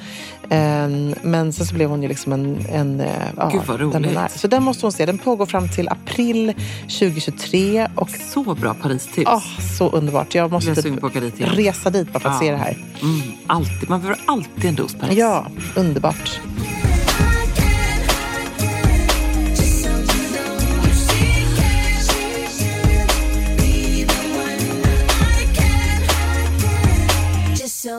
Eh, 0.49 0.87
men 1.21 1.53
sen 1.53 1.65
så 1.65 1.75
blev 1.75 1.89
hon 1.89 2.01
ju 2.03 2.07
liksom 2.09 2.33
en... 2.33 2.65
en 2.69 2.99
eh, 3.01 3.07
ja, 3.37 3.49
Gud, 3.53 3.61
vad 3.67 3.79
den 3.79 3.93
roligt. 3.93 4.17
är. 4.17 4.27
Så 4.27 4.47
den 4.47 4.63
måste 4.63 4.85
hon 4.85 4.91
se. 4.91 5.05
Den 5.05 5.17
pågår 5.17 5.45
fram 5.45 5.69
till 5.69 5.89
april 5.89 6.53
2023. 6.81 7.87
Och 7.95 8.09
Så 8.09 8.55
bra 8.55 8.73
Paris-tips. 8.73 9.27
ah, 9.31 9.41
så 9.77 9.89
underbart. 9.89 10.35
Jag 10.35 10.51
måste 10.51 10.69
Jag 10.69 10.83
typ 10.83 11.13
dit 11.13 11.33
resa 11.39 11.89
dit 11.89 12.13
bara 12.13 12.19
för 12.19 12.29
att 12.29 12.35
Ja. 12.35 12.39
se 12.39 12.51
det 12.51 12.57
här. 12.57 12.77
Mm, 13.01 13.21
alltid. 13.47 13.89
Man 13.89 14.01
behöver 14.01 14.21
alltid 14.25 14.65
en 14.65 14.75
dos 14.75 14.95
Paris. 14.95 15.17
Ja, 15.17 15.45
underbart. 15.75 16.39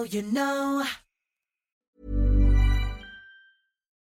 You 0.04 0.22
know. 0.22 0.84